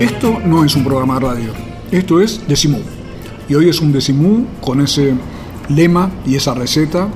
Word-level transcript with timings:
Esto 0.00 0.38
no 0.44 0.64
es 0.64 0.76
un 0.76 0.84
programa 0.84 1.14
de 1.14 1.20
radio, 1.20 1.52
esto 1.90 2.20
es 2.20 2.46
Decimú. 2.46 2.80
Y 3.48 3.56
hoy 3.56 3.68
es 3.68 3.80
un 3.80 3.90
Decimú 3.90 4.46
con 4.60 4.80
ese 4.80 5.14
lema 5.68 6.08
y 6.24 6.36
esa 6.36 6.54
receta 6.54 7.08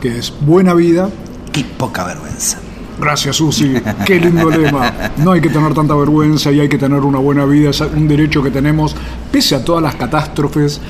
que 0.00 0.18
es 0.18 0.32
buena 0.40 0.74
vida. 0.74 1.08
Y 1.54 1.62
poca 1.62 2.04
vergüenza. 2.04 2.58
Gracias, 3.00 3.36
Susi. 3.36 3.74
Qué 4.04 4.18
lindo 4.18 4.50
lema. 4.50 4.92
No 5.18 5.32
hay 5.32 5.40
que 5.40 5.50
tener 5.50 5.72
tanta 5.72 5.94
vergüenza 5.94 6.50
y 6.50 6.58
hay 6.58 6.68
que 6.68 6.78
tener 6.78 7.00
una 7.00 7.18
buena 7.18 7.44
vida. 7.44 7.70
Es 7.70 7.80
un 7.80 8.08
derecho 8.08 8.42
que 8.42 8.50
tenemos, 8.50 8.96
pese 9.30 9.54
a 9.54 9.64
todas 9.64 9.80
las 9.80 9.94
catástrofes 9.94 10.80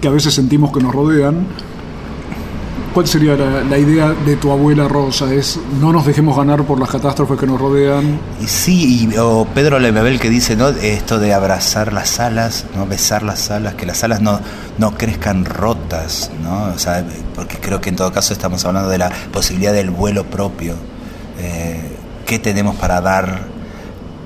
que 0.00 0.06
a 0.06 0.12
veces 0.12 0.34
sentimos 0.34 0.70
que 0.70 0.80
nos 0.80 0.94
rodean. 0.94 1.48
¿Cuál 2.96 3.06
sería 3.06 3.36
la, 3.36 3.76
idea 3.76 4.14
de 4.24 4.36
tu 4.36 4.50
abuela 4.50 4.88
Rosa? 4.88 5.30
Es 5.30 5.60
no 5.82 5.92
nos 5.92 6.06
dejemos 6.06 6.34
ganar 6.34 6.64
por 6.64 6.80
las 6.80 6.88
catástrofes 6.88 7.38
que 7.38 7.46
nos 7.46 7.60
rodean. 7.60 8.18
Sí, 8.46 9.10
y, 9.12 9.18
o 9.18 9.46
Pedro 9.54 9.78
Lemebel 9.78 10.18
que 10.18 10.30
dice, 10.30 10.56
¿no? 10.56 10.68
Esto 10.68 11.18
de 11.18 11.34
abrazar 11.34 11.92
las 11.92 12.20
alas, 12.20 12.64
¿no? 12.74 12.86
Besar 12.86 13.22
las 13.22 13.50
alas, 13.50 13.74
que 13.74 13.84
las 13.84 14.02
alas 14.02 14.22
no, 14.22 14.40
no 14.78 14.94
crezcan 14.94 15.44
rotas, 15.44 16.30
¿no? 16.42 16.72
O 16.74 16.78
sea, 16.78 17.04
porque 17.34 17.58
creo 17.58 17.82
que 17.82 17.90
en 17.90 17.96
todo 17.96 18.10
caso 18.12 18.32
estamos 18.32 18.64
hablando 18.64 18.88
de 18.88 18.96
la 18.96 19.10
posibilidad 19.30 19.74
del 19.74 19.90
vuelo 19.90 20.24
propio. 20.24 20.74
Eh, 21.38 21.98
¿Qué 22.24 22.38
tenemos 22.38 22.76
para 22.76 23.02
dar 23.02 23.42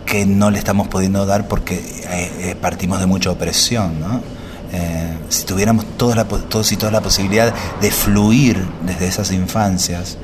que 0.07 0.27
no 0.27 0.53
le 0.53 0.59
estamos 0.59 0.87
pudiendo 0.87 1.27
dar 1.27 1.49
porque 1.49 1.75
eh, 1.75 2.33
eh, 2.39 2.55
partimos 2.61 3.01
de 3.01 3.07
mucha 3.07 3.33
opresión, 3.33 3.99
¿no? 3.99 4.40
Eh, 4.73 5.19
si 5.29 5.45
tuviéramos 5.45 5.85
todos, 5.97 6.17
la, 6.17 6.25
todos 6.25 6.71
y 6.73 6.77
todas 6.77 6.93
la 6.93 7.01
posibilidad 7.01 7.53
de 7.81 7.91
fluir 7.91 8.65
desde 8.87 9.09
esas 9.09 9.33
infancias 9.33 10.17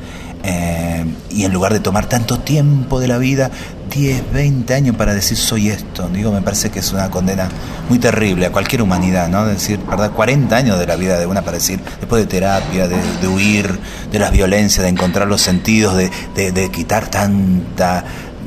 eh, 0.49 1.05
y 1.31 1.45
en 1.45 1.53
lugar 1.53 1.73
de 1.73 1.81
tomar 1.81 2.09
tanto 2.09 2.39
tiempo 2.39 3.01
de 3.01 3.09
la 3.09 3.19
vida, 3.19 3.51
10, 3.91 4.33
20 4.33 4.75
años 4.75 4.97
para 4.97 5.13
decir 5.13 5.37
soy 5.37 5.71
esto, 5.71 6.09
digo, 6.09 6.31
me 6.31 6.43
parece 6.43 6.71
que 6.71 6.79
es 6.79 6.93
una 6.93 7.11
condena 7.11 7.49
muy 7.89 7.99
terrible 7.99 8.47
a 8.47 8.53
cualquier 8.53 8.83
humanidad, 8.83 9.29
¿no? 9.29 9.45
Decir, 9.47 9.81
¿verdad? 9.81 10.13
40 10.13 10.57
años 10.57 10.79
de 10.79 10.87
la 10.87 10.95
vida 10.95 11.19
de 11.19 11.27
una 11.27 11.43
para 11.43 11.57
decir, 11.57 11.81
después 11.99 12.23
de 12.23 12.29
terapia, 12.29 12.87
de, 12.87 12.97
de 13.21 13.29
huir 13.29 13.79
de 14.13 14.19
las 14.19 14.31
violencias, 14.31 14.85
de 14.85 14.91
encontrar 14.91 15.27
los 15.27 15.43
sentidos, 15.43 15.97
de, 15.97 16.11
de, 16.37 16.53
de 16.53 16.71
quitar 16.71 17.09
tanta, 17.09 18.05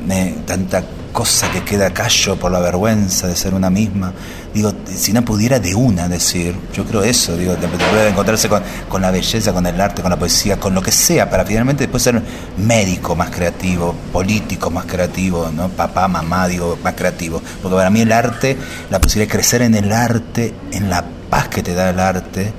eh, 0.08 0.38
tanta 0.46 0.82
cosa 1.12 1.50
que 1.50 1.64
queda 1.64 1.90
callo 1.90 2.36
por 2.36 2.52
la 2.52 2.60
vergüenza 2.60 3.26
de 3.26 3.36
ser 3.36 3.54
una 3.54 3.68
misma. 3.68 4.12
Digo, 4.52 4.72
si 4.92 5.12
no 5.12 5.24
pudiera 5.24 5.60
de 5.60 5.74
una 5.74 6.08
decir, 6.08 6.56
yo 6.74 6.84
creo 6.84 7.02
eso, 7.02 7.36
digo, 7.36 7.54
de, 7.54 7.68
de 7.68 8.08
encontrarse 8.08 8.48
con, 8.48 8.62
con, 8.88 9.00
la 9.00 9.12
belleza, 9.12 9.52
con 9.52 9.64
el 9.64 9.80
arte, 9.80 10.02
con 10.02 10.10
la 10.10 10.18
poesía, 10.18 10.58
con 10.58 10.74
lo 10.74 10.82
que 10.82 10.90
sea, 10.90 11.30
para 11.30 11.44
finalmente 11.44 11.84
después 11.84 12.02
ser 12.02 12.20
médico 12.56 13.14
más 13.14 13.30
creativo, 13.30 13.94
político 14.12 14.70
más 14.70 14.86
creativo, 14.86 15.50
¿no? 15.54 15.68
papá, 15.68 16.08
mamá, 16.08 16.48
digo, 16.48 16.78
más 16.82 16.94
creativo. 16.94 17.40
Porque 17.62 17.76
para 17.76 17.90
mí 17.90 18.00
el 18.00 18.10
arte, 18.10 18.56
la 18.90 19.00
posibilidad 19.00 19.30
de 19.30 19.36
crecer 19.38 19.62
en 19.62 19.74
el 19.76 19.92
arte, 19.92 20.52
en 20.72 20.90
la 20.90 21.04
paz 21.30 21.48
que 21.48 21.62
te 21.62 21.74
da 21.74 21.90
el 21.90 22.00
arte, 22.00 22.52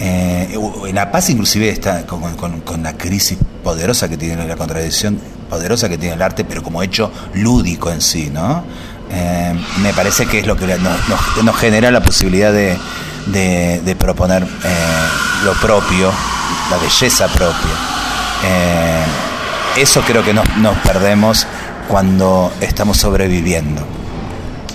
eh, 0.00 0.56
la 0.92 1.10
paz 1.10 1.30
inclusive 1.30 1.68
está 1.70 2.06
con, 2.06 2.34
con, 2.36 2.60
con, 2.60 2.82
la 2.82 2.96
crisis 2.96 3.36
poderosa 3.64 4.08
que 4.08 4.16
tiene 4.16 4.46
la 4.46 4.56
contradicción 4.56 5.18
poderosa 5.48 5.88
que 5.88 5.98
tiene 5.98 6.14
el 6.14 6.22
arte, 6.22 6.44
pero 6.44 6.62
como 6.62 6.82
hecho 6.82 7.10
lúdico 7.34 7.90
en 7.90 8.00
sí, 8.00 8.30
¿no? 8.32 8.64
Eh, 9.10 9.54
me 9.82 9.92
parece 9.92 10.26
que 10.26 10.40
es 10.40 10.46
lo 10.46 10.56
que 10.56 10.66
nos, 10.66 11.08
nos, 11.08 11.44
nos 11.44 11.56
genera 11.56 11.90
la 11.90 12.02
posibilidad 12.02 12.52
de, 12.52 12.76
de, 13.26 13.80
de 13.84 13.96
proponer 13.96 14.42
eh, 14.42 15.06
lo 15.44 15.52
propio, 15.54 16.10
la 16.70 16.76
belleza 16.78 17.26
propia. 17.28 17.74
Eh, 18.44 19.04
eso 19.78 20.02
creo 20.02 20.24
que 20.24 20.34
nos, 20.34 20.44
nos 20.58 20.76
perdemos 20.78 21.46
cuando 21.88 22.52
estamos 22.60 22.98
sobreviviendo 22.98 23.98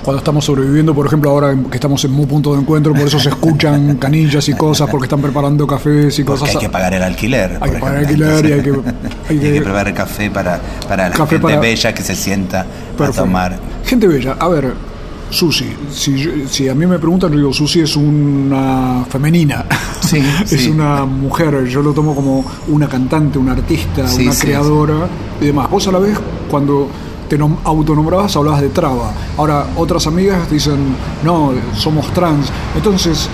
cuando 0.04 0.18
estamos 0.18 0.44
sobreviviendo, 0.44 0.94
por 0.94 1.08
ejemplo, 1.08 1.30
ahora 1.30 1.56
que 1.72 1.78
estamos 1.78 2.04
en 2.04 2.14
un 2.14 2.28
punto 2.28 2.54
de 2.54 2.60
encuentro, 2.60 2.94
por 2.94 3.08
eso 3.08 3.20
se 3.20 3.30
escuchan 3.30 3.96
canillas 4.00 4.48
y 4.50 4.54
cosas, 4.54 4.90
porque 4.90 5.06
están 5.06 5.22
preparando 5.22 5.66
cafés 5.66 6.20
y 6.20 6.24
porque 6.24 6.42
cosas. 6.42 6.56
Hay 6.56 6.62
que 6.62 6.70
pagar 6.70 6.94
el 6.94 7.04
alquiler. 7.04 7.58
Hay 7.62 7.72
que 7.72 7.78
pagar 7.78 8.04
el 8.04 8.06
alquiler 8.06 8.46
y 8.46 8.52
hay 8.52 8.62
que. 8.64 8.70
Hay 8.70 9.40
que, 9.40 9.48
hay 9.48 9.54
que 9.54 9.62
preparar 9.62 9.94
café 9.94 10.30
para, 10.30 10.60
para 10.88 11.10
la 11.10 11.16
café 11.16 11.36
gente 11.36 11.48
para... 11.48 11.60
bella 11.60 11.94
que 11.94 12.04
se 12.04 12.16
sienta 12.16 12.66
Perfecto. 12.98 13.22
a 13.22 13.24
tomar. 13.24 13.58
Gente 13.94 14.08
bella, 14.08 14.38
a 14.40 14.48
ver, 14.48 14.74
Susi, 15.30 15.68
si, 15.92 16.48
si, 16.48 16.68
a 16.68 16.74
mí 16.74 16.88
me 16.88 16.98
preguntan, 16.98 17.32
yo 17.32 17.38
digo, 17.38 17.54
Susi 17.54 17.82
es 17.82 17.96
una 17.96 19.06
femenina, 19.08 19.66
sí, 20.02 20.18
es 20.44 20.50
sí. 20.50 20.72
una 20.72 21.06
mujer, 21.06 21.66
yo 21.66 21.84
lo 21.84 21.94
tomo 21.94 22.16
como 22.16 22.44
una 22.70 22.88
cantante, 22.88 23.38
una 23.38 23.52
artista, 23.52 24.08
sí, 24.08 24.26
una 24.26 24.36
creadora 24.36 25.08
y 25.40 25.46
demás. 25.46 25.70
Vos 25.70 25.88
a 25.88 25.92
la 25.92 26.00
vez, 26.00 26.18
cuando 26.50 26.88
te 27.30 27.38
autonombrabas, 27.40 28.36
hablabas 28.36 28.62
de 28.62 28.70
traba. 28.70 29.14
Ahora, 29.38 29.68
otras 29.76 30.08
amigas 30.08 30.50
dicen, 30.50 30.96
no, 31.24 31.52
somos 31.76 32.12
trans. 32.14 32.52
Entonces, 32.76 33.30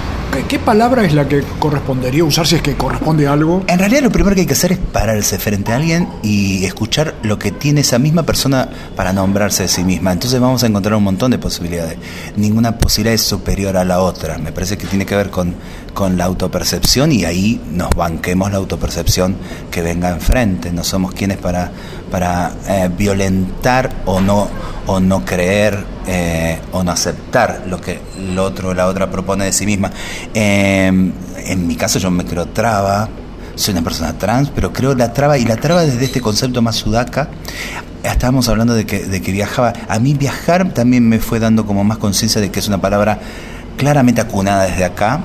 ¿qué 0.47 0.59
palabra 0.59 1.05
es 1.05 1.13
la 1.13 1.27
que 1.27 1.43
correspondería 1.59 2.23
usar 2.23 2.47
si 2.47 2.55
es 2.55 2.61
que 2.61 2.75
corresponde 2.75 3.27
a 3.27 3.33
algo? 3.33 3.63
En 3.67 3.79
realidad 3.79 4.01
lo 4.01 4.11
primero 4.11 4.35
que 4.35 4.41
hay 4.41 4.47
que 4.47 4.53
hacer 4.53 4.71
es 4.71 4.77
pararse 4.77 5.37
frente 5.37 5.71
a 5.71 5.75
alguien 5.75 6.07
y 6.23 6.65
escuchar 6.65 7.15
lo 7.23 7.37
que 7.37 7.51
tiene 7.51 7.81
esa 7.81 7.99
misma 7.99 8.23
persona 8.23 8.69
para 8.95 9.13
nombrarse 9.13 9.63
de 9.63 9.69
sí 9.69 9.83
misma. 9.83 10.11
Entonces 10.11 10.39
vamos 10.39 10.63
a 10.63 10.67
encontrar 10.67 10.95
un 10.95 11.03
montón 11.03 11.31
de 11.31 11.37
posibilidades. 11.37 11.97
Ninguna 12.35 12.77
posibilidad 12.77 13.13
es 13.13 13.21
superior 13.21 13.77
a 13.77 13.85
la 13.85 14.01
otra. 14.01 14.37
Me 14.37 14.51
parece 14.51 14.77
que 14.77 14.87
tiene 14.87 15.05
que 15.05 15.15
ver 15.15 15.29
con, 15.29 15.55
con 15.93 16.17
la 16.17 16.25
autopercepción 16.25 17.11
y 17.11 17.25
ahí 17.25 17.61
nos 17.71 17.95
banquemos 17.95 18.51
la 18.51 18.57
autopercepción 18.57 19.35
que 19.71 19.81
venga 19.81 20.09
enfrente. 20.09 20.71
No 20.71 20.83
somos 20.83 21.13
quienes 21.13 21.37
para, 21.37 21.71
para 22.11 22.51
eh, 22.67 22.89
violentar 22.95 23.89
o 24.05 24.21
no, 24.21 24.47
o 24.87 24.99
no 24.99 25.25
creer 25.25 25.83
eh, 26.07 26.59
o 26.71 26.83
no 26.83 26.91
aceptar 26.91 27.63
lo 27.67 27.79
que 27.79 27.99
el 28.17 28.37
otro 28.39 28.69
o 28.69 28.73
la 28.73 28.87
otra 28.87 29.09
propone 29.09 29.45
de 29.45 29.51
sí 29.51 29.65
misma. 29.65 29.91
Eh, 30.33 30.87
en 30.87 31.67
mi 31.67 31.75
caso 31.75 31.99
yo 31.99 32.11
me 32.11 32.25
creo 32.25 32.47
traba, 32.47 33.09
soy 33.55 33.73
una 33.73 33.83
persona 33.83 34.17
trans, 34.17 34.49
pero 34.49 34.71
creo 34.71 34.95
la 34.95 35.13
traba 35.13 35.37
y 35.37 35.45
la 35.45 35.57
traba 35.57 35.85
desde 35.85 36.05
este 36.05 36.21
concepto 36.21 36.61
más 36.61 36.77
sudaca. 36.77 37.29
Estábamos 38.03 38.47
hablando 38.47 38.73
de 38.73 38.85
que, 38.85 39.05
de 39.05 39.21
que 39.21 39.31
viajaba. 39.31 39.73
A 39.89 39.99
mí 39.99 40.13
viajar 40.13 40.73
también 40.73 41.07
me 41.07 41.19
fue 41.19 41.39
dando 41.39 41.65
como 41.65 41.83
más 41.83 41.97
conciencia 41.97 42.39
de 42.39 42.49
que 42.49 42.59
es 42.59 42.67
una 42.67 42.79
palabra 42.79 43.19
claramente 43.77 44.21
acunada 44.21 44.65
desde 44.65 44.85
acá. 44.85 45.21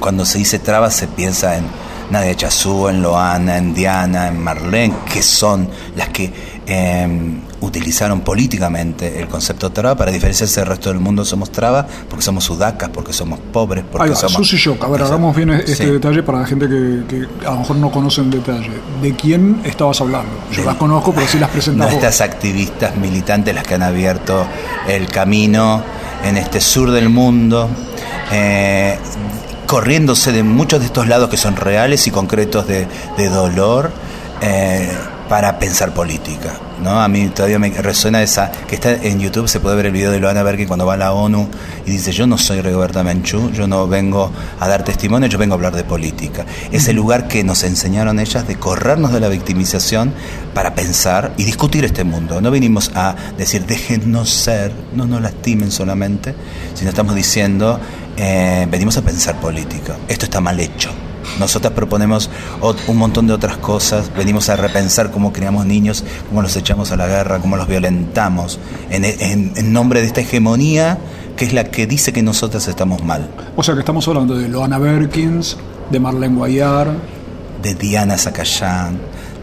Cuando 0.00 0.24
se 0.24 0.38
dice 0.38 0.58
traba 0.58 0.90
se 0.90 1.08
piensa 1.08 1.56
en 1.56 1.64
Nadia 2.10 2.34
Chazú, 2.34 2.88
en 2.88 3.02
Loana, 3.02 3.58
en 3.58 3.74
Diana, 3.74 4.28
en 4.28 4.42
Marlene, 4.42 4.94
que 5.12 5.22
son 5.22 5.68
las 5.94 6.08
que 6.08 6.32
eh, 6.66 7.40
utilizaron 7.60 8.20
políticamente 8.20 9.20
el 9.20 9.28
concepto 9.28 9.70
traba 9.70 9.96
para 9.96 10.10
diferenciarse 10.10 10.60
del 10.60 10.68
resto 10.68 10.90
del 10.90 11.00
mundo. 11.00 11.24
Somos 11.24 11.50
traba 11.50 11.86
porque 12.08 12.22
somos 12.22 12.44
sudacas, 12.44 12.88
porque 12.90 13.12
somos 13.12 13.38
pobres, 13.52 13.84
porque 13.90 14.10
va, 14.10 14.16
somos. 14.16 14.46
Shock. 14.48 14.84
A 14.84 14.88
ver, 14.88 15.02
hagamos 15.02 15.36
bien 15.36 15.50
este 15.50 15.74
sí. 15.74 15.86
detalle 15.86 16.22
para 16.22 16.40
la 16.40 16.46
gente 16.46 16.68
que, 16.68 17.02
que, 17.08 17.46
a 17.46 17.52
lo 17.52 17.58
mejor 17.60 17.76
no 17.76 17.90
conoce 17.90 18.22
en 18.22 18.30
detalle. 18.30 18.70
¿De 19.02 19.14
quién 19.14 19.60
estabas 19.64 20.00
hablando? 20.00 20.30
Yo 20.52 20.62
de, 20.62 20.66
las 20.66 20.76
conozco, 20.76 21.12
pero 21.12 21.26
sí 21.26 21.38
las 21.38 21.50
presentamos. 21.50 21.92
Nuestras 21.92 22.20
activistas 22.20 22.96
militantes, 22.96 23.54
las 23.54 23.64
que 23.64 23.74
han 23.74 23.82
abierto 23.82 24.46
el 24.88 25.08
camino 25.08 25.82
en 26.24 26.36
este 26.36 26.60
sur 26.60 26.90
del 26.90 27.08
mundo. 27.08 27.68
Eh, 28.30 28.98
corriéndose 29.68 30.32
de 30.32 30.42
muchos 30.42 30.80
de 30.80 30.86
estos 30.86 31.06
lados 31.06 31.28
que 31.28 31.36
son 31.36 31.54
reales 31.54 32.06
y 32.06 32.10
concretos 32.10 32.66
de, 32.66 32.88
de 33.18 33.28
dolor 33.28 33.92
eh, 34.40 34.90
para 35.28 35.58
pensar 35.58 35.92
política. 35.92 36.54
¿no? 36.82 37.02
A 37.02 37.06
mí 37.06 37.28
todavía 37.28 37.58
me 37.58 37.68
resuena 37.70 38.22
esa, 38.22 38.50
que 38.66 38.76
está 38.76 38.94
en 38.94 39.20
YouTube, 39.20 39.46
se 39.46 39.60
puede 39.60 39.76
ver 39.76 39.86
el 39.86 39.92
video 39.92 40.10
de 40.10 40.20
Loana 40.20 40.42
Berger 40.42 40.66
cuando 40.66 40.86
va 40.86 40.94
a 40.94 40.96
la 40.96 41.12
ONU 41.12 41.48
y 41.84 41.90
dice, 41.90 42.12
yo 42.12 42.26
no 42.26 42.38
soy 42.38 42.62
Rigoberta 42.62 43.02
Menchú, 43.02 43.50
yo 43.50 43.66
no 43.66 43.86
vengo 43.86 44.32
a 44.58 44.68
dar 44.68 44.84
testimonio, 44.84 45.28
yo 45.28 45.36
vengo 45.36 45.52
a 45.52 45.56
hablar 45.56 45.76
de 45.76 45.84
política. 45.84 46.46
Es 46.72 46.88
el 46.88 46.96
lugar 46.96 47.28
que 47.28 47.44
nos 47.44 47.62
enseñaron 47.62 48.20
ellas 48.20 48.48
de 48.48 48.56
corrernos 48.56 49.12
de 49.12 49.20
la 49.20 49.28
victimización 49.28 50.14
para 50.54 50.74
pensar 50.74 51.34
y 51.36 51.44
discutir 51.44 51.84
este 51.84 52.04
mundo. 52.04 52.40
No 52.40 52.50
vinimos 52.50 52.90
a 52.94 53.14
decir, 53.36 53.66
déjennos 53.66 54.30
ser, 54.30 54.72
no 54.94 55.06
nos 55.06 55.20
lastimen 55.20 55.70
solamente, 55.70 56.34
sino 56.74 56.88
estamos 56.88 57.14
diciendo, 57.14 57.78
eh, 58.18 58.66
venimos 58.70 58.96
a 58.96 59.02
pensar 59.02 59.40
política. 59.40 59.96
Esto 60.08 60.26
está 60.26 60.40
mal 60.40 60.58
hecho. 60.60 60.90
Nosotras 61.38 61.72
proponemos 61.72 62.30
un 62.88 62.96
montón 62.96 63.26
de 63.26 63.32
otras 63.32 63.58
cosas, 63.58 64.10
venimos 64.16 64.48
a 64.48 64.56
repensar 64.56 65.10
cómo 65.10 65.32
criamos 65.32 65.66
niños, 65.66 66.04
cómo 66.28 66.42
los 66.42 66.56
echamos 66.56 66.90
a 66.90 66.96
la 66.96 67.06
guerra, 67.06 67.38
cómo 67.38 67.56
los 67.56 67.68
violentamos, 67.68 68.58
en, 68.90 69.04
en 69.04 69.72
nombre 69.72 70.00
de 70.00 70.06
esta 70.06 70.20
hegemonía 70.20 70.98
que 71.38 71.44
es 71.44 71.52
la 71.52 71.64
que 71.70 71.86
dice 71.86 72.12
que 72.12 72.22
nosotras 72.22 72.66
estamos 72.66 73.04
mal. 73.04 73.30
O 73.54 73.62
sea 73.62 73.74
que 73.74 73.80
estamos 73.80 74.08
hablando 74.08 74.36
de 74.36 74.48
Loana 74.48 74.78
Berkins, 74.78 75.56
de 75.88 76.00
Marlene 76.00 76.34
Guayar, 76.34 76.92
de 77.62 77.74
Diana 77.74 78.18
Zacayán, 78.18 78.98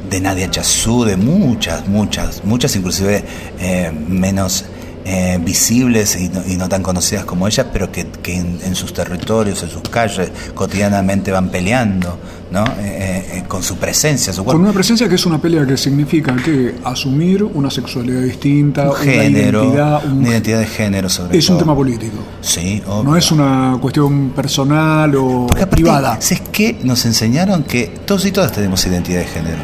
de 0.10 0.20
Nadia 0.20 0.52
Chazú, 0.52 1.06
de 1.06 1.16
muchas, 1.16 1.88
muchas, 1.88 2.44
muchas 2.44 2.76
inclusive 2.76 3.24
eh, 3.60 3.92
menos 3.92 4.66
eh, 5.08 5.38
visibles 5.40 6.18
y 6.20 6.58
no, 6.58 6.68
tan 6.68 6.82
conocidas 6.82 7.26
como 7.26 7.48
ellas, 7.48 7.68
pero 7.72 7.92
que, 7.92 8.08
en, 8.26 8.76
sus 8.76 8.92
territorios, 8.92 9.62
en 9.62 9.70
sus 9.70 9.84
calles, 9.84 10.32
cotidianamente 10.56 11.32
van 11.32 11.50
peleando, 11.50 12.18
¿no? 12.50 12.64
Eh, 12.80 13.30
eh, 13.34 13.44
con 13.48 13.62
su 13.62 13.78
presencia, 13.78 14.34
su 14.34 14.44
Con 14.44 14.62
una 14.62 14.74
presencia 14.74 15.08
que 15.08 15.14
es 15.14 15.26
una 15.28 15.40
pelea 15.40 15.64
que 15.68 15.78
significa 15.78 16.36
que 16.36 16.74
asumir 16.84 17.44
una 17.44 17.70
sexualidad 17.70 18.22
distinta, 18.22 18.90
un 18.90 18.96
género, 18.96 19.62
una 19.62 19.70
identidad, 19.70 20.12
una 20.12 20.30
identidad 20.30 20.60
de 20.60 20.66
género 20.66 21.08
sobre 21.08 21.38
Es 21.38 21.50
un 21.50 21.60
tema 21.60 21.76
político. 21.76 22.18
Sí, 22.42 22.82
No 22.88 23.16
es 23.16 23.32
una 23.32 23.78
cuestión 23.80 24.32
personal 24.32 25.14
o 25.16 25.46
privada. 25.70 26.18
Es 26.20 26.42
que 26.52 26.80
nos 26.84 27.06
enseñaron 27.06 27.64
que 27.64 27.94
todos 28.08 28.26
y 28.26 28.32
todas 28.32 28.52
tenemos 28.52 28.84
identidad 28.88 29.20
de 29.20 29.28
género 29.28 29.62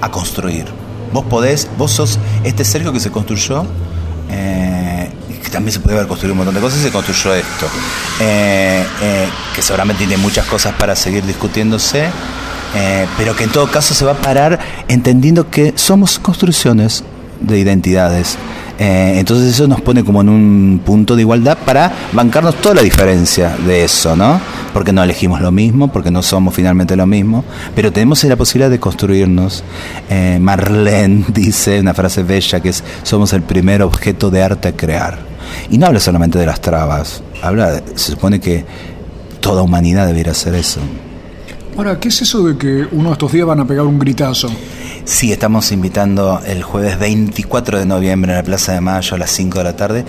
a 0.00 0.10
construir. 0.10 0.64
Vos 1.12 1.24
podés, 1.26 1.68
vos 1.78 1.92
sos 1.92 2.18
este 2.42 2.64
Sergio 2.64 2.92
que 2.92 2.98
se 2.98 3.12
construyó 3.12 3.64
eh, 4.32 5.10
que 5.42 5.50
también 5.50 5.72
se 5.72 5.80
puede 5.80 5.96
haber 5.96 6.08
construido 6.08 6.32
un 6.32 6.38
montón 6.38 6.54
de 6.54 6.60
cosas 6.60 6.80
y 6.80 6.82
se 6.82 6.90
construyó 6.90 7.34
esto, 7.34 7.66
eh, 8.20 8.84
eh, 9.02 9.28
que 9.54 9.62
seguramente 9.62 10.06
tiene 10.06 10.16
muchas 10.16 10.46
cosas 10.46 10.74
para 10.74 10.96
seguir 10.96 11.24
discutiéndose, 11.24 12.10
pero 13.18 13.36
que 13.36 13.44
en 13.44 13.50
todo 13.50 13.70
caso 13.70 13.92
se 13.92 14.04
va 14.06 14.12
a 14.12 14.16
parar 14.16 14.58
entendiendo 14.88 15.50
que 15.50 15.74
somos 15.76 16.18
construcciones 16.18 17.04
de 17.38 17.58
identidades. 17.58 18.38
Entonces 18.78 19.54
eso 19.54 19.68
nos 19.68 19.80
pone 19.80 20.04
como 20.04 20.22
en 20.22 20.28
un 20.28 20.80
punto 20.84 21.14
de 21.14 21.22
igualdad 21.22 21.58
para 21.64 21.92
bancarnos 22.12 22.56
toda 22.56 22.76
la 22.76 22.82
diferencia 22.82 23.56
de 23.66 23.84
eso, 23.84 24.16
¿no? 24.16 24.40
porque 24.72 24.92
no 24.92 25.02
elegimos 25.02 25.40
lo 25.40 25.52
mismo, 25.52 25.88
porque 25.88 26.10
no 26.10 26.22
somos 26.22 26.54
finalmente 26.54 26.96
lo 26.96 27.06
mismo, 27.06 27.44
pero 27.74 27.92
tenemos 27.92 28.22
la 28.24 28.36
posibilidad 28.36 28.70
de 28.70 28.80
construirnos. 28.80 29.62
Eh, 30.08 30.38
Marlene 30.40 31.24
dice 31.28 31.80
una 31.80 31.94
frase 31.94 32.22
bella 32.22 32.60
que 32.60 32.70
es, 32.70 32.82
somos 33.02 33.32
el 33.32 33.42
primer 33.42 33.82
objeto 33.82 34.30
de 34.30 34.42
arte 34.42 34.68
a 34.68 34.72
crear. 34.76 35.18
Y 35.70 35.78
no 35.78 35.86
habla 35.86 36.00
solamente 36.00 36.38
de 36.38 36.46
las 36.46 36.60
trabas, 36.60 37.22
habla, 37.42 37.82
se 37.94 38.12
supone 38.12 38.40
que 38.40 38.64
toda 39.40 39.62
humanidad 39.62 40.06
debería 40.06 40.32
hacer 40.32 40.54
eso. 40.54 40.80
Ahora, 41.76 41.98
¿qué 41.98 42.08
es 42.08 42.20
eso 42.20 42.42
de 42.44 42.58
que 42.58 42.86
uno 42.92 43.08
de 43.08 43.12
estos 43.14 43.32
días 43.32 43.46
van 43.46 43.60
a 43.60 43.66
pegar 43.66 43.86
un 43.86 43.98
gritazo? 43.98 44.50
Sí, 45.04 45.32
estamos 45.32 45.72
invitando 45.72 46.40
el 46.44 46.62
jueves 46.62 46.98
24 46.98 47.78
de 47.78 47.86
noviembre 47.86 48.32
en 48.32 48.36
la 48.36 48.44
Plaza 48.44 48.72
de 48.72 48.80
Mayo 48.82 49.14
a 49.14 49.18
las 49.18 49.30
5 49.30 49.58
de 49.58 49.64
la 49.64 49.74
tarde, 49.74 50.04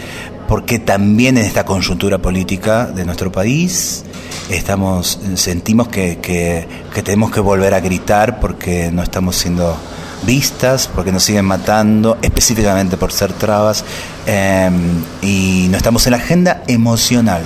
porque 0.48 0.80
también 0.80 1.38
en 1.38 1.46
esta 1.46 1.64
coyuntura 1.64 2.22
política 2.22 2.86
de 2.88 3.06
nuestro 3.06 3.32
país 3.32 4.04
estamos 4.50 5.20
sentimos 5.36 5.88
que, 5.88 6.20
que, 6.22 6.68
tenemos 7.02 7.32
que 7.32 7.40
volver 7.40 7.74
a 7.74 7.80
gritar 7.80 8.42
porque 8.42 8.92
no 8.92 9.02
estamos 9.02 9.38
siendo 9.38 9.78
vistas, 10.28 10.90
porque 10.94 11.14
nos 11.14 11.24
siguen 11.24 11.46
matando, 11.46 12.18
específicamente 12.22 12.98
por 12.98 13.14
ser 13.14 13.32
trabas, 13.32 13.86
em, 14.26 15.02
y 15.22 15.68
no 15.70 15.78
estamos 15.78 16.06
en 16.08 16.12
la 16.12 16.18
agenda 16.18 16.62
emocional 16.68 17.42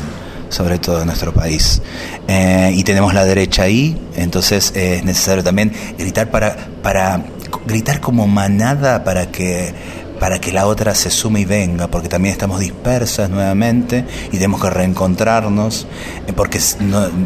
sobre 0.49 0.79
todo 0.79 1.01
en 1.01 1.07
nuestro 1.07 1.33
país. 1.33 1.81
Eh, 2.27 2.71
y 2.75 2.83
tenemos 2.83 3.13
la 3.13 3.25
derecha 3.25 3.63
ahí, 3.63 3.99
entonces 4.15 4.73
es 4.75 5.03
necesario 5.03 5.44
también 5.44 5.71
gritar 5.97 6.29
para, 6.29 6.55
para 6.81 7.23
gritar 7.65 7.99
como 8.01 8.27
manada 8.27 9.03
para 9.03 9.31
que 9.31 9.73
para 10.19 10.39
que 10.39 10.51
la 10.51 10.65
otra 10.65 10.95
se 10.95 11.11
sume 11.11 11.41
y 11.41 11.45
venga, 11.45 11.88
porque 11.88 12.09
también 12.09 12.31
estamos 12.31 12.59
dispersas 12.59 13.29
nuevamente 13.29 14.03
y 14.27 14.31
tenemos 14.31 14.61
que 14.61 14.69
reencontrarnos, 14.69 15.88
eh, 16.25 16.33
porque, 16.35 16.59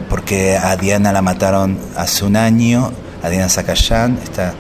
porque 0.10 0.58
a 0.58 0.76
Diana 0.76 1.14
la 1.14 1.22
mataron 1.22 1.78
hace 1.96 2.26
un 2.26 2.36
año, 2.36 2.92
a 3.24 3.30
Diana 3.30 3.50
Zacayán, 3.50 4.20
esta 4.22 4.54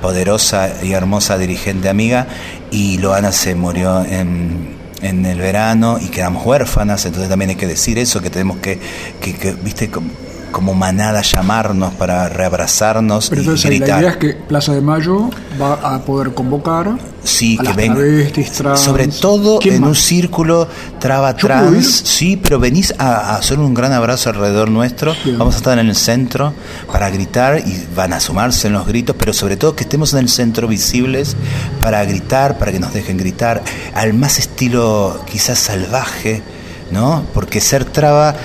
poderosa 0.00 0.70
y 0.82 0.92
hermosa 0.92 1.36
dirigente 1.38 1.88
amiga, 1.88 2.26
y 2.70 2.98
Loana 2.98 3.32
se 3.32 3.54
murió 3.54 4.04
en, 4.04 4.75
en 5.02 5.26
el 5.26 5.38
verano 5.38 5.98
y 6.00 6.08
quedamos 6.08 6.44
huérfanas, 6.46 7.04
entonces 7.04 7.28
también 7.28 7.50
hay 7.50 7.56
que 7.56 7.66
decir 7.66 7.98
eso, 7.98 8.20
que 8.20 8.30
tenemos 8.30 8.58
que, 8.58 8.78
que, 9.20 9.34
que 9.34 9.52
viste, 9.52 9.90
como 10.56 10.72
manada 10.72 11.20
llamarnos 11.20 11.92
para 11.92 12.30
reabrazarnos 12.30 13.28
Pero 13.28 13.42
entonces, 13.42 13.78
La 13.78 13.98
idea 13.98 14.10
es 14.12 14.16
que 14.16 14.32
Plaza 14.32 14.72
de 14.72 14.80
Mayo 14.80 15.28
va 15.60 15.74
a 15.74 16.00
poder 16.00 16.32
convocar 16.32 16.96
sí, 17.22 17.58
que 17.58 17.72
venga, 17.74 18.76
sobre 18.76 19.08
todo 19.08 19.58
en 19.62 19.84
un 19.84 19.94
círculo 19.94 20.66
traba 20.98 21.36
trans, 21.36 21.86
sí, 21.86 22.38
pero 22.42 22.58
venís 22.58 22.94
a, 22.96 23.36
hacer 23.36 23.58
un 23.58 23.74
gran 23.74 23.92
abrazo 23.92 24.30
alrededor 24.30 24.70
nuestro, 24.70 25.14
vamos 25.36 25.56
a 25.56 25.58
estar 25.58 25.78
en 25.78 25.88
el 25.88 25.94
centro 25.94 26.54
para 26.90 27.10
gritar 27.10 27.58
y 27.58 27.86
van 27.94 28.14
a 28.14 28.20
sumarse 28.20 28.68
en 28.68 28.72
los 28.72 28.86
gritos, 28.86 29.14
pero 29.18 29.34
sobre 29.34 29.58
todo 29.58 29.76
que 29.76 29.82
estemos 29.82 30.14
en 30.14 30.20
el 30.20 30.30
centro 30.30 30.68
visibles 30.68 31.36
para 31.82 32.02
gritar, 32.06 32.56
para 32.56 32.72
que 32.72 32.78
nos 32.78 32.94
dejen 32.94 33.18
gritar, 33.18 33.62
al 33.92 34.14
más 34.14 34.38
estilo 34.38 35.20
quizás 35.30 35.58
salvaje, 35.58 36.42
¿no? 36.92 37.26
Porque 37.34 37.60
ser 37.60 37.84
traba 37.84 38.36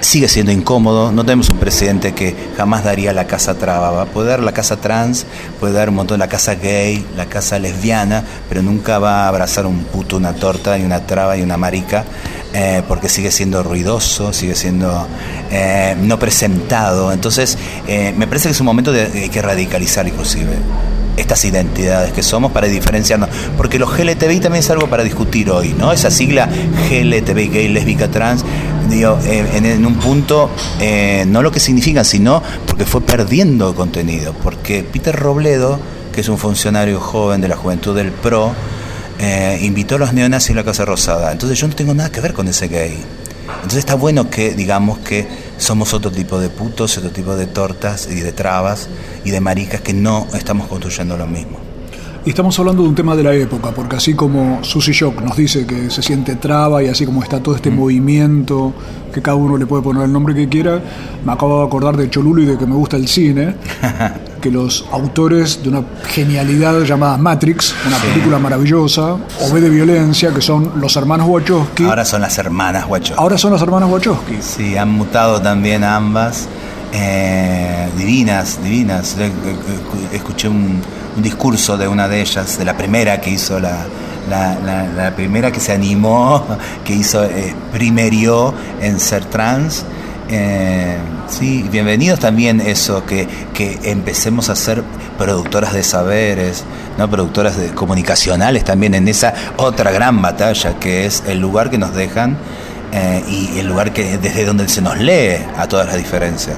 sigue 0.00 0.28
siendo 0.28 0.52
incómodo. 0.52 1.12
No 1.12 1.24
tenemos 1.24 1.50
un 1.50 1.58
presidente 1.58 2.12
que 2.14 2.34
jamás 2.56 2.84
daría 2.84 3.12
la 3.12 3.26
casa 3.26 3.54
traba. 3.54 3.90
Va 3.90 4.02
a 4.02 4.06
poder 4.06 4.30
dar 4.30 4.40
la 4.40 4.52
casa 4.52 4.76
trans, 4.76 5.26
puede 5.60 5.74
dar 5.74 5.88
un 5.88 5.96
montón 5.96 6.18
la 6.18 6.28
casa 6.28 6.54
gay, 6.54 7.04
la 7.16 7.26
casa 7.26 7.58
lesbiana, 7.58 8.24
pero 8.48 8.62
nunca 8.62 8.98
va 8.98 9.24
a 9.24 9.28
abrazar 9.28 9.66
un 9.66 9.84
puto, 9.84 10.16
una 10.16 10.34
torta 10.34 10.78
y 10.78 10.84
una 10.84 11.06
traba 11.06 11.36
y 11.36 11.42
una 11.42 11.56
marica, 11.56 12.04
eh, 12.52 12.82
porque 12.88 13.08
sigue 13.08 13.30
siendo 13.30 13.62
ruidoso, 13.62 14.32
sigue 14.32 14.54
siendo 14.54 15.06
eh, 15.50 15.96
no 16.00 16.18
presentado. 16.18 17.12
Entonces, 17.12 17.58
eh, 17.86 18.14
me 18.16 18.26
parece 18.26 18.48
que 18.48 18.52
es 18.52 18.60
un 18.60 18.66
momento 18.66 18.92
de, 18.92 19.28
que 19.30 19.42
radicalizar 19.42 20.06
inclusive 20.06 20.52
estas 21.16 21.44
identidades 21.44 22.12
que 22.12 22.22
somos 22.22 22.52
para 22.52 22.66
diferenciarnos. 22.66 23.28
Porque 23.56 23.78
los 23.78 23.96
GLTBI 23.96 24.40
también 24.40 24.64
es 24.64 24.70
algo 24.70 24.88
para 24.88 25.04
discutir 25.04 25.50
hoy, 25.50 25.74
¿no? 25.78 25.92
Esa 25.92 26.10
sigla 26.10 26.48
GLTBI, 26.90 27.48
gay, 27.48 27.68
lésbica, 27.68 28.08
trans, 28.08 28.44
eh, 28.92 29.50
en, 29.54 29.86
un 29.86 29.96
punto, 29.96 30.50
eh, 30.80 31.24
no 31.26 31.42
lo 31.42 31.50
que 31.50 31.60
significan, 31.60 32.04
sino 32.04 32.42
porque 32.66 32.84
fue 32.84 33.00
perdiendo 33.00 33.74
contenido. 33.74 34.34
Porque 34.42 34.82
Peter 34.82 35.14
Robledo, 35.14 35.78
que 36.12 36.20
es 36.20 36.28
un 36.28 36.38
funcionario 36.38 37.00
joven 37.00 37.40
de 37.40 37.48
la 37.48 37.56
juventud 37.56 37.94
del 37.94 38.12
PRO, 38.12 38.52
eh, 39.18 39.58
invitó 39.62 39.96
a 39.96 39.98
los 39.98 40.12
neonazis 40.12 40.50
a 40.50 40.54
la 40.54 40.64
Casa 40.64 40.84
Rosada. 40.84 41.32
Entonces 41.32 41.58
yo 41.58 41.68
no 41.68 41.74
tengo 41.74 41.94
nada 41.94 42.10
que 42.10 42.20
ver 42.20 42.32
con 42.32 42.48
ese 42.48 42.68
gay. 42.68 43.02
Entonces 43.56 43.78
está 43.78 43.94
bueno 43.94 44.30
que 44.30 44.54
digamos 44.54 44.98
que 44.98 45.26
somos 45.58 45.92
otro 45.94 46.10
tipo 46.10 46.38
de 46.38 46.48
putos, 46.48 46.96
otro 46.98 47.10
tipo 47.10 47.36
de 47.36 47.46
tortas 47.46 48.08
y 48.10 48.20
de 48.20 48.32
trabas 48.32 48.88
y 49.24 49.30
de 49.30 49.40
maricas 49.40 49.80
que 49.80 49.92
no 49.92 50.26
estamos 50.34 50.66
construyendo 50.66 51.16
lo 51.16 51.26
mismo. 51.26 51.63
Y 52.26 52.30
estamos 52.30 52.58
hablando 52.58 52.82
de 52.82 52.88
un 52.88 52.94
tema 52.94 53.14
de 53.14 53.22
la 53.22 53.34
época, 53.34 53.72
porque 53.72 53.96
así 53.96 54.14
como 54.14 54.64
Susie 54.64 54.94
Shock 54.94 55.20
nos 55.20 55.36
dice 55.36 55.66
que 55.66 55.90
se 55.90 56.00
siente 56.00 56.36
traba 56.36 56.82
y 56.82 56.88
así 56.88 57.04
como 57.04 57.22
está 57.22 57.42
todo 57.42 57.54
este 57.54 57.70
mm. 57.70 57.76
movimiento, 57.76 58.72
que 59.12 59.20
cada 59.20 59.36
uno 59.36 59.58
le 59.58 59.66
puede 59.66 59.82
poner 59.82 60.04
el 60.04 60.12
nombre 60.12 60.34
que 60.34 60.48
quiera, 60.48 60.80
me 61.22 61.32
acabo 61.32 61.60
de 61.60 61.66
acordar 61.66 61.98
de 61.98 62.08
Cholulo 62.08 62.40
y 62.40 62.46
de 62.46 62.56
que 62.56 62.64
me 62.64 62.76
gusta 62.76 62.96
el 62.96 63.08
cine, 63.08 63.56
que 64.40 64.50
los 64.50 64.86
autores 64.90 65.62
de 65.62 65.68
una 65.68 65.82
genialidad 66.06 66.80
llamada 66.84 67.18
Matrix, 67.18 67.74
una 67.86 67.98
película 67.98 68.38
maravillosa, 68.38 69.12
o 69.12 69.52
B 69.52 69.60
de 69.60 69.68
violencia, 69.68 70.32
que 70.32 70.40
son 70.40 70.80
los 70.80 70.96
hermanos 70.96 71.28
Wachowski. 71.28 71.84
Ahora 71.84 72.06
son 72.06 72.22
las 72.22 72.38
hermanas 72.38 72.86
Wachowski. 72.88 73.20
Ahora 73.20 73.36
son 73.36 73.52
las 73.52 73.60
hermanas 73.60 73.90
Wachowski. 73.90 74.36
Sí, 74.40 74.78
han 74.78 74.90
mutado 74.90 75.42
también 75.42 75.84
ambas. 75.84 76.48
Eh, 76.90 77.88
divinas, 77.98 78.62
divinas. 78.62 79.14
Escuché 80.12 80.48
un, 80.48 80.80
discurso 81.16 81.76
de 81.76 81.88
una 81.88 82.08
de 82.08 82.20
ellas, 82.20 82.58
de 82.58 82.64
la 82.64 82.76
primera 82.76 83.20
que 83.20 83.30
hizo 83.30 83.58
la, 83.60 83.86
la, 84.28 85.12
primera 85.14 85.52
que 85.52 85.60
se 85.60 85.72
animó, 85.72 86.44
que 86.84 86.94
hizo, 86.94 87.24
eh, 87.24 87.54
primerió 87.72 88.54
en 88.80 89.00
ser 89.00 89.24
trans. 89.26 89.84
Eh, 90.28 90.96
sí, 91.28 91.66
bienvenidos 91.70 92.18
también 92.18 92.60
eso, 92.60 93.04
que, 93.04 93.28
que 93.52 93.78
empecemos 93.84 94.48
a 94.48 94.56
ser 94.56 94.82
productoras 95.18 95.72
de 95.72 95.82
saberes, 95.82 96.64
no 96.98 97.08
productoras 97.10 97.56
de, 97.56 97.68
comunicacionales 97.70 98.64
también 98.64 98.94
en 98.94 99.06
esa 99.08 99.34
otra 99.56 99.92
gran 99.92 100.20
batalla 100.22 100.78
que 100.78 101.06
es 101.06 101.22
el 101.26 101.40
lugar 101.40 101.70
que 101.70 101.78
nos 101.78 101.94
dejan 101.94 102.36
eh, 102.92 103.22
y 103.28 103.58
el 103.58 103.66
lugar 103.66 103.92
que 103.92 104.18
desde 104.18 104.44
donde 104.44 104.68
se 104.68 104.80
nos 104.80 104.98
lee 104.98 105.36
a 105.56 105.66
todas 105.68 105.86
las 105.86 105.96
diferencias. 105.96 106.56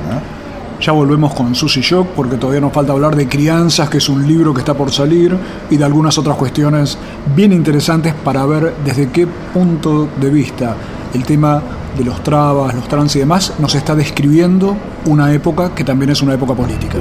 Ya 0.81 0.93
volvemos 0.93 1.35
con 1.35 1.55
Susy 1.55 1.81
Shock 1.81 2.09
porque 2.15 2.37
todavía 2.37 2.61
nos 2.61 2.73
falta 2.73 2.93
hablar 2.93 3.17
de 3.17 3.29
Crianzas, 3.29 3.89
que 3.89 3.99
es 3.99 4.09
un 4.09 4.27
libro 4.27 4.53
que 4.53 4.61
está 4.61 4.75
por 4.75 4.93
salir, 4.93 5.37
y 5.71 5.77
de 5.77 5.85
algunas 5.85 6.17
otras 6.19 6.37
cuestiones 6.37 6.97
bien 7.35 7.53
interesantes 7.53 8.15
para 8.15 8.45
ver 8.47 8.75
desde 8.85 9.09
qué 9.11 9.27
punto 9.27 10.09
de 10.21 10.31
vista 10.31 10.77
el 11.15 11.25
tema 11.25 11.63
de 11.97 12.05
los 12.05 12.23
trabas, 12.23 12.75
los 12.75 12.87
trans 12.89 13.17
y 13.17 13.21
demás, 13.21 13.55
nos 13.59 13.75
está 13.75 13.95
describiendo 13.95 14.77
una 15.07 15.33
época 15.33 15.75
que 15.75 15.83
también 15.83 16.11
es 16.11 16.23
una 16.23 16.35
época 16.35 16.55
política. 16.55 16.99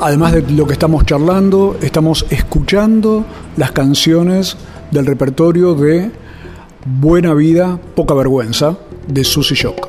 Además 0.00 0.32
de 0.32 0.42
lo 0.52 0.66
que 0.66 0.72
estamos 0.72 1.04
charlando, 1.04 1.76
estamos 1.80 2.24
escuchando 2.30 3.24
las 3.58 3.72
canciones 3.72 4.56
del 4.92 5.04
repertorio 5.04 5.74
de 5.74 6.12
Buena 6.86 7.34
Vida, 7.34 7.80
Poca 7.96 8.14
Vergüenza, 8.14 8.76
de 9.08 9.24
Susy 9.24 9.56
Shock. 9.56 9.88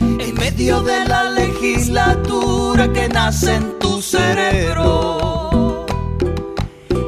En 0.00 0.34
medio 0.34 0.82
de 0.82 1.08
la 1.08 1.30
legislatura 1.30 2.92
que 2.92 3.08
nace 3.08 3.54
en 3.54 3.78
tu 3.78 4.02
cerebro. 4.02 5.86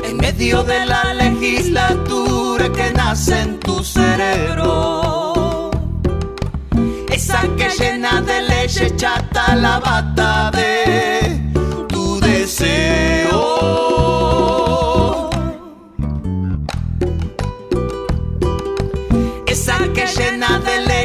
En 0.09 0.17
medio 0.17 0.63
de 0.63 0.87
la 0.87 1.13
legislatura 1.13 2.73
que 2.73 2.91
nace 2.93 3.43
en 3.43 3.61
tu 3.61 3.85
cerebro. 3.85 5.71
Esa 7.13 7.43
que 7.59 7.69
llena 7.79 8.23
de 8.23 8.41
leche 8.41 8.97
chata 8.97 9.55
la 9.55 9.81
bata 9.81 10.51
de 10.51 11.20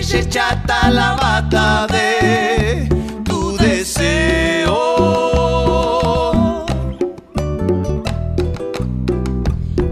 leche 0.06 0.28
chata 0.30 0.90
la 0.90 1.16
bata 1.20 1.88
de 1.88 2.88
tu 3.24 3.58
deseo. 3.58 4.76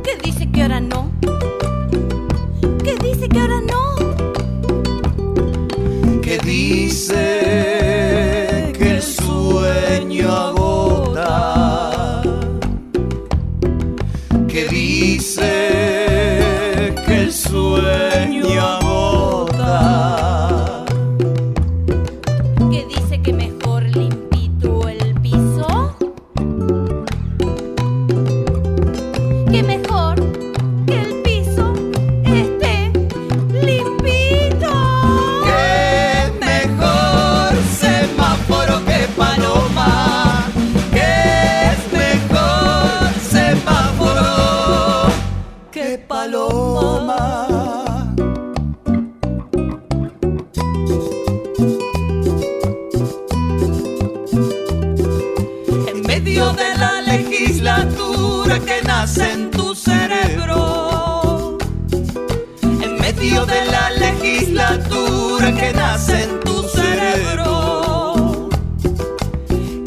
¿Qué 0.04 0.16
dice 0.24 0.52
que 0.52 0.62
ahora 0.62 0.80
no? 0.80 1.12
¿Qué 2.84 2.96
dice 3.02 3.28
que 3.28 3.40
ahora 3.40 3.62
no? 3.62 3.96
¿Qué 6.22 6.38
dice 6.46 7.13
en 66.10 66.40
tu 66.40 66.64
cerebro. 66.70 68.50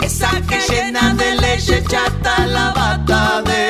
Esa 0.02 0.30
que 0.48 0.58
llena 0.68 1.14
de 1.14 1.36
leche 1.36 1.82
chata 1.88 2.46
la 2.46 2.72
bata 2.72 3.42
de 3.42 3.64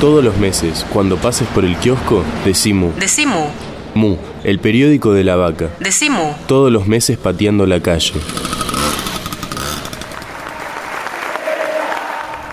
Todos 0.00 0.22
los 0.22 0.36
meses, 0.36 0.86
cuando 0.92 1.16
pases 1.16 1.48
por 1.48 1.64
el 1.64 1.74
kiosco, 1.76 2.22
Decimu. 2.44 2.92
Decimu. 2.98 3.71
Mu, 3.94 4.16
el 4.44 4.58
periódico 4.58 5.12
de 5.12 5.24
la 5.24 5.36
vaca. 5.36 5.70
Decimu. 5.80 6.34
Todos 6.46 6.72
los 6.72 6.86
meses 6.86 7.18
pateando 7.18 7.66
la 7.66 7.80
calle. 7.80 8.14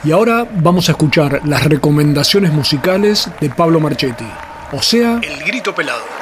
Y 0.03 0.11
ahora 0.11 0.47
vamos 0.49 0.87
a 0.87 0.93
escuchar 0.93 1.41
las 1.45 1.65
recomendaciones 1.65 2.53
musicales 2.53 3.29
de 3.41 3.49
Pablo 3.49 3.79
Marchetti, 3.79 4.27
o 4.71 4.81
sea, 4.81 5.19
El 5.21 5.43
Grito 5.45 5.75
Pelado. 5.75 6.19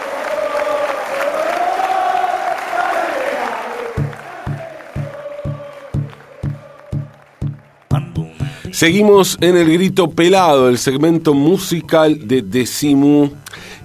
Seguimos 8.77 9.39
en 9.41 9.57
el 9.57 9.71
grito 9.73 10.11
pelado, 10.11 10.69
el 10.69 10.77
segmento 10.77 11.33
musical 11.33 12.27
de 12.27 12.43
Decimu. 12.43 13.31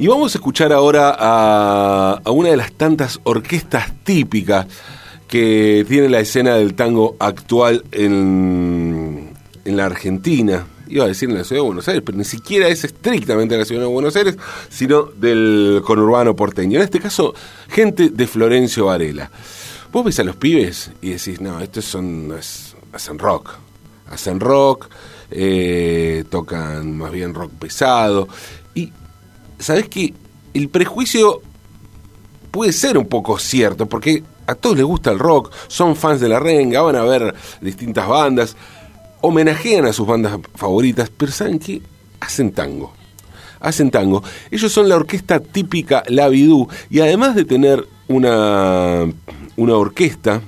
Y 0.03 0.09
vamos 0.09 0.35
a 0.35 0.39
escuchar 0.39 0.73
ahora 0.73 1.15
a, 1.17 2.21
una 2.33 2.49
de 2.49 2.57
las 2.57 2.73
tantas 2.73 3.21
orquestas 3.23 3.93
típicas 4.03 4.67
que 5.29 5.87
tiene 5.89 6.09
la 6.09 6.19
escena 6.19 6.57
del 6.57 6.75
tango 6.75 7.15
actual 7.21 7.85
en, 7.93 9.31
en 9.65 9.77
la 9.77 9.87
Argentina 9.87 10.67
iba 10.89 11.05
a 11.05 11.07
decir 11.07 11.31
en 11.31 11.37
la 11.39 11.45
ciudad 11.45 11.63
de 11.63 11.67
Buenos 11.69 11.87
Aires, 11.87 12.03
pero 12.05 12.19
ni 12.19 12.25
siquiera 12.25 12.67
es 12.67 12.83
estrictamente 12.83 13.55
de 13.55 13.61
la 13.61 13.65
ciudad 13.65 13.83
de 13.83 13.87
Buenos 13.87 14.17
Aires, 14.17 14.37
sino 14.69 15.05
del 15.05 15.81
conurbano 15.87 16.35
porteño. 16.35 16.79
En 16.79 16.83
este 16.85 16.99
caso, 16.99 17.33
gente 17.69 18.09
de 18.09 18.27
Florencio 18.27 18.87
Varela. 18.87 19.31
Vos 19.93 20.05
ves 20.05 20.19
a 20.19 20.25
los 20.25 20.35
pibes 20.35 20.91
y 21.01 21.11
decís, 21.11 21.41
no, 21.41 21.61
estos 21.61 21.85
son, 21.85 22.35
es- 22.37 22.75
hacen 22.93 23.21
rock, 23.21 23.53
hacen 24.11 24.41
rock, 24.41 24.89
eh, 25.31 26.25
tocan 26.29 26.99
más 26.99 27.13
bien 27.13 27.35
rock 27.35 27.53
pesado. 27.53 28.27
Y, 28.75 28.93
¿sabés 29.59 29.89
que 29.89 30.15
El 30.55 30.69
prejuicio 30.69 31.41
puede 32.51 32.73
ser 32.73 32.99
un 32.99 33.07
poco 33.07 33.39
cierto, 33.39 33.87
porque 33.87 34.23
a 34.47 34.55
todos 34.55 34.77
les 34.77 34.85
gusta 34.85 35.11
el 35.11 35.19
rock, 35.19 35.53
son 35.69 35.97
fans 35.97 36.21
de 36.21 36.29
la 36.29 36.39
renga, 36.39 36.83
van 36.83 36.97
a 36.97 37.03
ver 37.03 37.35
distintas 37.61 38.07
bandas, 38.07 38.57
homenajean 39.23 39.87
a 39.87 39.93
sus 39.93 40.07
bandas 40.07 40.39
favoritas, 40.55 41.11
pero 41.17 41.33
¿saben 41.33 41.59
qué? 41.59 41.81
Hacen 42.21 42.53
tango. 42.53 42.93
Hacen 43.61 43.91
tango. 43.91 44.23
Ellos 44.51 44.73
son 44.73 44.89
la 44.89 44.97
orquesta 44.97 45.41
típica 45.41 46.03
La 46.09 46.29
Vidú, 46.29 46.69
y 46.91 47.01
además 47.01 47.35
de 47.35 47.45
tener 47.45 47.87
una, 48.09 49.07
una 49.57 49.77
orquesta, 49.77 50.43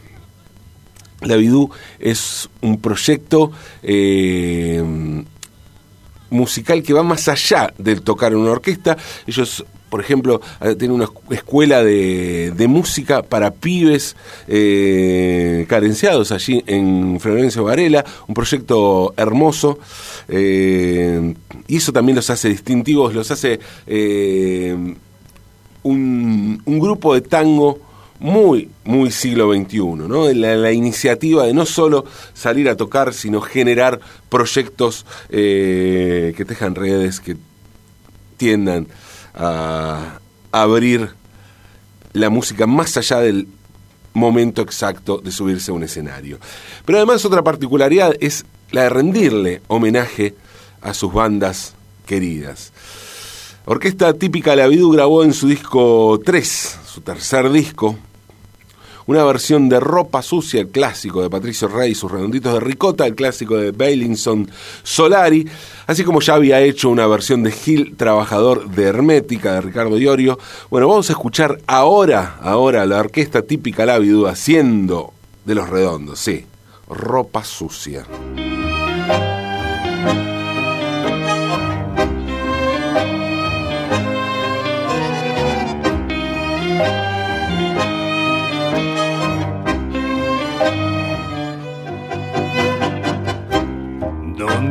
La 1.22 1.36
Vidú 1.36 1.70
es 1.98 2.50
un 2.60 2.80
proyecto 2.80 3.52
eh, 3.82 5.24
musical 6.30 6.82
que 6.82 6.92
va 6.92 7.02
más 7.02 7.28
allá 7.28 7.72
del 7.78 8.02
tocar 8.02 8.34
una 8.34 8.50
orquesta. 8.50 8.96
Ellos, 9.26 9.64
por 9.88 10.00
ejemplo, 10.00 10.40
eh, 10.60 10.74
tienen 10.74 10.96
una 10.96 11.04
escu- 11.06 11.32
escuela 11.32 11.84
de, 11.84 12.66
música 12.68 13.22
para 13.22 13.52
pibes 13.52 14.16
eh, 14.48 15.66
carenciados 15.68 16.32
allí 16.32 16.64
en 16.66 17.20
Florencio 17.20 17.62
Varela, 17.64 18.04
un 18.26 18.34
proyecto 18.34 19.14
hermoso. 19.16 19.78
eh, 20.28 21.34
y 21.68 21.76
eso 21.76 21.92
también 21.92 22.16
los 22.16 22.28
hace 22.30 22.48
distintivos, 22.48 23.14
los 23.14 23.30
hace 23.30 23.60
un 25.82 26.58
grupo 26.80 27.14
de 27.14 27.20
tango 27.20 27.78
muy, 28.18 28.70
muy 28.84 29.10
siglo 29.10 29.52
XXI, 29.52 29.78
¿no? 29.78 30.32
La, 30.32 30.56
la 30.56 30.72
iniciativa 30.72 31.44
de 31.44 31.54
no 31.54 31.66
solo 31.66 32.04
salir 32.32 32.68
a 32.68 32.76
tocar, 32.76 33.12
sino 33.12 33.40
generar 33.40 34.00
proyectos 34.28 35.04
eh, 35.30 36.32
que 36.36 36.44
tejan 36.44 36.74
redes, 36.74 37.20
que 37.20 37.36
tiendan 38.36 38.86
a 39.34 40.20
abrir 40.52 41.10
la 42.12 42.30
música 42.30 42.66
más 42.66 42.96
allá 42.96 43.18
del 43.20 43.48
momento 44.14 44.62
exacto 44.62 45.18
de 45.18 45.32
subirse 45.32 45.70
a 45.70 45.74
un 45.74 45.82
escenario. 45.82 46.38
Pero 46.84 46.98
además 46.98 47.24
otra 47.24 47.42
particularidad 47.42 48.14
es 48.20 48.44
la 48.70 48.84
de 48.84 48.88
rendirle 48.88 49.62
homenaje 49.66 50.34
a 50.80 50.94
sus 50.94 51.12
bandas 51.12 51.74
queridas. 52.06 52.72
Orquesta 53.66 54.12
típica 54.14 54.54
La 54.54 54.68
Vidú 54.68 54.90
grabó 54.90 55.24
en 55.24 55.32
su 55.32 55.48
disco 55.48 56.20
3, 56.24 56.78
su 56.94 57.00
tercer 57.00 57.50
disco, 57.50 57.96
una 59.06 59.24
versión 59.24 59.68
de 59.68 59.80
Ropa 59.80 60.22
Sucia, 60.22 60.60
el 60.60 60.68
clásico 60.68 61.22
de 61.22 61.28
Patricio 61.28 61.66
Rey 61.66 61.92
sus 61.92 62.08
redonditos 62.08 62.54
de 62.54 62.60
ricota, 62.60 63.04
el 63.04 63.16
clásico 63.16 63.56
de 63.56 63.72
Bailinson 63.72 64.48
Solari, 64.84 65.44
así 65.88 66.04
como 66.04 66.20
ya 66.20 66.34
había 66.34 66.60
hecho 66.60 66.90
una 66.90 67.08
versión 67.08 67.42
de 67.42 67.50
Gil 67.50 67.96
Trabajador 67.96 68.70
de 68.70 68.84
Hermética 68.84 69.54
de 69.54 69.62
Ricardo 69.62 69.98
Iorio. 69.98 70.38
Bueno, 70.70 70.86
vamos 70.86 71.10
a 71.10 71.14
escuchar 71.14 71.58
ahora, 71.66 72.38
ahora 72.40 72.86
la 72.86 73.00
orquesta 73.00 73.42
típica 73.42 73.84
La 73.84 73.98
Vidú 73.98 74.28
haciendo 74.28 75.12
de 75.44 75.56
los 75.56 75.68
redondos, 75.68 76.20
sí, 76.20 76.46
Ropa 76.88 77.42
Sucia. 77.42 78.06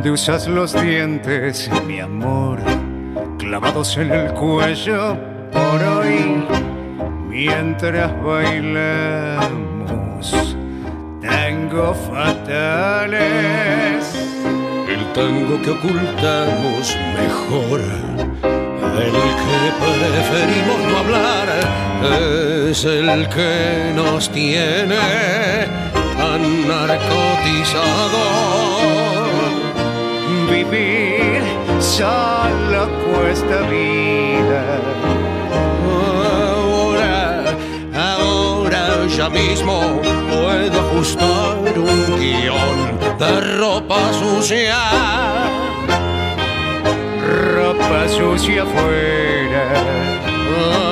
Donde 0.04 0.20
usas 0.20 0.46
los 0.48 0.74
dientes, 0.74 1.70
mi 1.86 1.98
amor, 1.98 2.60
clavados 3.38 3.96
en 3.96 4.12
el 4.12 4.34
cuello 4.34 5.16
por 5.50 5.82
hoy, 5.82 6.44
mientras 7.26 8.12
bailamos 8.22 9.48
tango 11.22 11.94
fatales. 11.94 13.24
El 14.86 15.10
tango 15.14 15.62
que 15.62 15.70
ocultamos 15.70 16.98
mejor, 17.16 17.80
el 19.00 19.10
que 19.10 19.72
preferimos 19.80 20.80
no 20.86 20.98
hablar, 20.98 21.48
es 22.68 22.84
el 22.84 23.26
que 23.30 23.90
nos 23.96 24.30
tiene 24.30 24.98
tan 26.18 26.68
narcotizados. 26.68 29.03
Vivir 30.54 31.42
solo 31.80 32.88
cuesta 33.02 33.62
vida. 33.62 34.62
Ahora, 36.30 37.56
ahora 37.92 39.04
ya 39.08 39.28
mismo 39.30 40.00
puedo 40.30 40.78
ajustar 40.78 41.76
un 41.76 42.20
guion 42.20 42.78
de 43.18 43.40
ropa 43.58 43.98
sucia. 44.12 44.78
Ropa 47.52 48.08
sucia 48.08 48.62
afuera. 48.62 49.64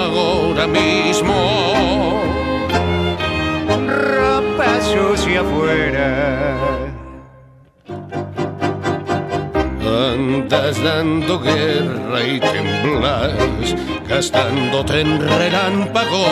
Ahora 0.08 0.66
mismo. 0.66 1.38
Ropa 3.86 4.80
sucia 4.80 5.40
afuera. 5.40 6.71
Andas 10.34 10.82
dando 10.82 11.38
guerra 11.40 12.24
y 12.26 12.40
temblas, 12.40 13.76
gastándote 14.08 15.02
en 15.02 15.20
relámpago. 15.20 16.24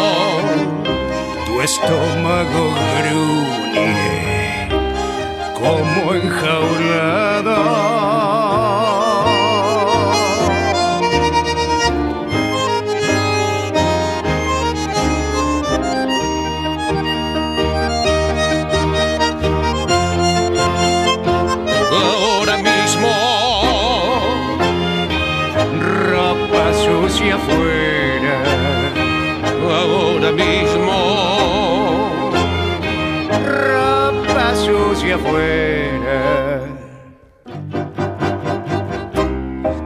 Tu 1.46 1.60
estómago 1.60 2.74
gruñe 2.96 4.68
como 5.54 6.14
enjaulado. 6.14 7.60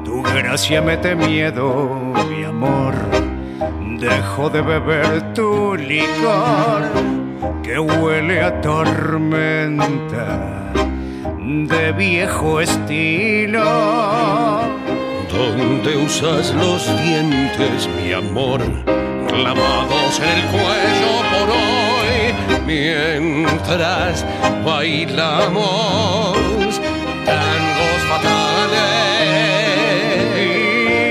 Tu 0.04 0.22
gracia 0.22 0.82
mete 0.82 1.14
miedo, 1.14 1.98
mi 2.28 2.44
amor. 2.44 2.94
Dejo 3.98 4.50
de 4.50 4.60
beber 4.60 5.32
tu 5.34 5.76
licor 5.76 6.82
que 7.62 7.78
huele 7.78 8.42
a 8.42 8.60
tormenta 8.60 10.54
de 11.38 11.92
viejo 11.92 12.60
estilo. 12.60 13.64
donde 15.30 15.96
usas 15.96 16.54
los 16.54 16.86
dientes, 17.02 17.88
mi 17.96 18.12
amor, 18.12 18.60
clavados 19.28 20.20
en 20.20 20.28
el 20.28 20.44
cuello 20.52 21.12
por 21.32 21.48
hoy, 21.50 22.03
mientras 22.66 24.24
bailamos 24.64 26.36
tangos 27.24 28.00
fatales. 28.08 28.74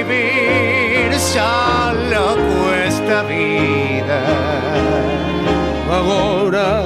Vivir 0.07 1.19
solo 1.19 2.37
cuesta 2.63 3.23
vida. 3.23 4.21
Ahora, 5.91 6.85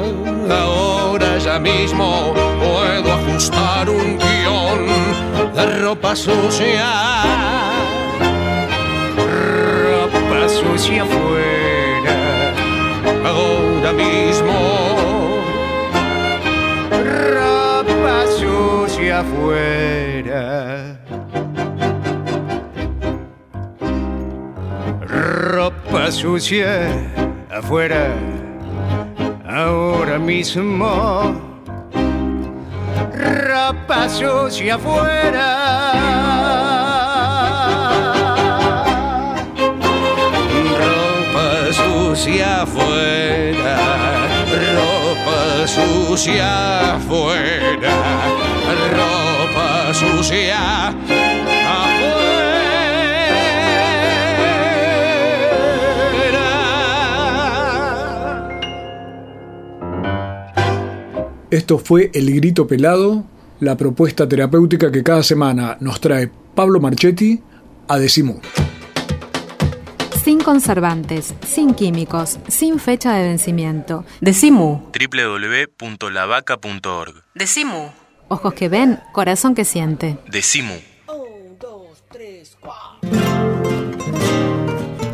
ahora 0.50 1.38
ya 1.38 1.60
mismo 1.60 2.34
puedo 2.60 3.14
ajustar 3.14 3.90
un 3.90 4.18
guion 4.18 4.88
de 5.56 5.66
ropa 5.80 6.16
sucia. 6.16 6.90
Ropa 9.16 10.50
sucia 10.50 11.04
afuera. 11.04 11.47
afuera. 19.20 21.00
Ropa 25.02 26.12
sucia 26.12 26.90
afuera, 27.50 28.14
ahora 29.46 30.20
mismo. 30.20 31.42
Ropa 33.14 34.10
sucia 34.10 34.76
afuera. 34.76 35.50
Ropa 40.80 41.74
sucia 41.74 42.62
afuera 42.62 43.27
sucia 45.68 46.96
afuera, 46.96 47.96
ropa 48.96 49.94
sucia 49.94 50.88
afuera. 50.88 52.38
Esto 61.52 61.78
fue 61.78 62.12
El 62.14 62.34
Grito 62.34 62.66
Pelado, 62.68 63.26
la 63.60 63.76
propuesta 63.76 64.28
terapéutica 64.28 64.92
que 64.92 65.04
cada 65.04 65.24
semana 65.24 65.78
nos 65.80 66.00
trae 66.00 66.30
Pablo 66.56 66.80
Marchetti 66.80 67.42
a 67.88 67.98
Decimú. 68.00 68.40
Sin 70.28 70.42
conservantes, 70.42 71.34
sin 71.48 71.74
químicos, 71.74 72.38
sin 72.50 72.80
fecha 72.80 73.14
de 73.14 73.24
vencimiento. 73.24 74.04
Decimu. 74.20 74.92
www.lavaca.org. 74.92 77.24
Decimu. 77.34 77.92
Ojos 78.28 78.54
que 78.54 78.68
ven, 78.68 79.00
corazón 79.14 79.56
que 79.56 79.64
siente. 79.64 80.18
Decimu. 80.30 80.74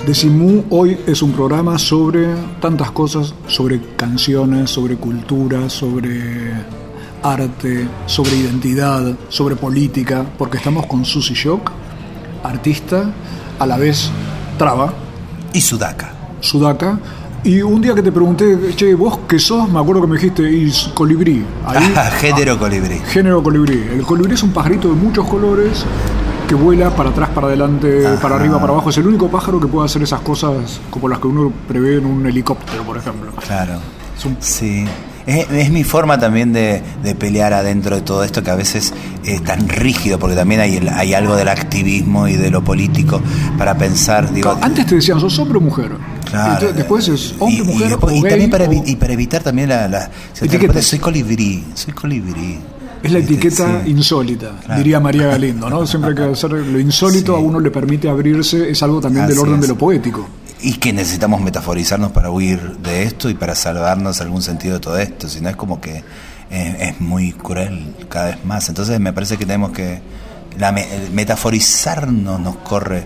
Decimú 0.08 0.66
hoy 0.72 0.98
es 1.06 1.22
un 1.22 1.34
programa 1.34 1.78
sobre 1.78 2.34
tantas 2.60 2.90
cosas, 2.90 3.36
sobre 3.46 3.80
canciones, 3.96 4.72
sobre 4.72 4.96
cultura, 4.96 5.70
sobre 5.70 6.54
arte, 7.22 7.88
sobre 8.08 8.36
identidad, 8.36 9.16
sobre 9.30 9.56
política, 9.56 10.26
porque 10.40 10.58
estamos 10.58 10.88
con 10.88 11.06
Susy 11.06 11.36
Shock, 11.36 11.72
artista, 12.44 13.14
a 13.60 13.68
la 13.68 13.78
vez 13.78 14.10
traba. 14.58 15.03
Y 15.54 15.62
sudaca. 15.62 16.12
Sudaca. 16.40 17.00
Y 17.44 17.62
un 17.62 17.82
día 17.82 17.94
que 17.94 18.02
te 18.02 18.12
pregunté, 18.12 18.58
che, 18.76 18.96
vos 18.96 19.20
qué 19.28 19.38
sos, 19.38 19.70
me 19.70 19.80
acuerdo 19.80 20.02
que 20.02 20.08
me 20.08 20.16
dijiste, 20.16 20.44
y 20.50 20.72
colibrí. 20.94 21.46
Ahí, 21.66 21.94
Ah, 21.98 22.10
género 22.12 22.58
colibrí. 22.58 23.00
género 23.08 23.44
colibrí. 23.44 23.84
El 23.92 24.04
colibrí 24.04 24.34
es 24.34 24.44
un 24.44 24.52
pajarito 24.52 24.88
de 24.90 24.96
muchos 24.96 25.28
colores 25.28 25.84
que 26.48 26.56
vuela 26.56 26.90
para 26.96 27.10
atrás, 27.10 27.30
para 27.30 27.48
adelante, 27.48 28.08
Ajá. 28.08 28.22
para 28.22 28.36
arriba, 28.36 28.60
para 28.60 28.72
abajo. 28.74 28.90
Es 28.90 28.98
el 28.98 29.08
único 29.08 29.30
pájaro 29.30 29.60
que 29.60 29.68
puede 29.68 29.86
hacer 29.86 30.02
esas 30.04 30.22
cosas 30.22 30.80
como 30.90 31.10
las 31.10 31.20
que 31.20 31.28
uno 31.28 31.52
prevé 31.68 31.98
en 31.98 32.06
un 32.06 32.26
helicóptero, 32.26 32.84
por 32.84 32.98
ejemplo. 32.98 33.32
Claro. 33.46 33.74
Sí. 34.40 34.86
Es, 35.26 35.50
es 35.52 35.70
mi 35.72 35.84
forma 35.84 36.20
también 36.20 36.52
de, 36.52 36.82
de 37.04 37.16
pelear 37.16 37.54
adentro 37.54 37.96
de 37.96 38.02
todo 38.02 38.24
esto 38.24 38.44
que 38.44 38.52
a 38.52 38.56
veces 38.56 38.94
es 39.24 39.44
tan 39.44 39.70
rígido, 39.70 40.20
porque 40.20 40.36
también 40.36 40.60
hay, 40.60 40.86
hay 40.94 41.14
algo 41.14 41.36
del 41.36 41.48
activismo 41.48 42.28
y 42.28 42.36
de 42.36 42.52
lo 42.52 42.64
político 42.64 43.22
para 43.58 43.78
pensar. 43.78 44.34
Digo, 44.34 44.58
Antes 44.62 44.86
te 44.86 44.96
decían, 44.96 45.20
¿sos 45.20 45.38
hombre 45.40 45.58
o 45.60 45.62
mujer? 45.62 45.92
Claro. 46.30 46.54
Entonces, 46.54 46.76
después 46.76 47.08
es 47.08 47.36
hombre, 47.40 47.56
y, 47.56 47.60
y 47.60 47.64
mujer 47.64 47.88
después- 47.90 48.14
o 48.14 48.18
y 48.18 48.22
gay, 48.22 48.30
también 48.32 48.50
para, 48.50 48.66
o- 48.66 48.68
evi- 48.72 48.84
y 48.86 48.96
para 48.98 49.14
evitar 49.14 49.42
también 49.44 49.70
la, 49.70 49.88
la- 49.88 50.10
si 50.34 50.48
te 50.48 50.82
soy 50.82 51.00
colibrí, 51.00 51.64
soy 51.74 51.94
colibrí. 51.94 52.60
Es 53.02 53.12
la 53.12 53.20
etiqueta 53.20 53.82
Sí. 53.84 53.92
insólita, 53.92 54.52
Claro. 54.66 54.78
diría 54.78 55.00
María 55.00 55.28
Galindo, 55.28 55.70
¿no? 55.70 55.86
Siempre 55.88 56.12
hay 56.12 56.16
que 56.18 56.24
hacer 56.24 56.52
lo 56.52 56.80
insólito, 56.80 57.36
a 57.36 57.40
uno 57.40 57.60
le 57.60 57.70
permite 57.72 58.10
abrirse, 58.10 58.70
es 58.70 58.82
algo 58.84 59.00
también 59.02 59.28
del 59.28 59.38
orden 59.40 59.56
es. 59.56 59.62
de 59.62 59.68
lo 59.70 59.78
poético. 59.78 60.26
Y 60.66 60.76
que 60.76 60.94
necesitamos 60.94 61.42
metaforizarnos 61.42 62.12
para 62.14 62.32
huir 62.32 62.78
de 62.78 63.04
esto 63.04 63.30
y 63.30 63.34
para 63.34 63.54
salvarnos 63.54 64.22
algún 64.22 64.42
sentido 64.42 64.76
de 64.76 64.80
todo 64.80 64.98
esto, 64.98 65.28
si 65.28 65.42
no 65.42 65.50
es 65.50 65.56
como 65.58 65.80
que 65.82 66.04
es 66.50 67.02
muy 67.02 67.34
cruel 67.34 67.94
cada 68.10 68.28
vez 68.28 68.46
más. 68.46 68.70
Entonces 68.70 69.00
me 69.00 69.12
parece 69.14 69.38
que 69.38 69.46
tenemos 69.46 69.72
que... 69.72 70.02
La 70.58 70.72
me- 70.72 70.88
el 70.96 71.12
metaforizarnos 71.12 72.40
nos 72.40 72.56
corre 72.58 73.04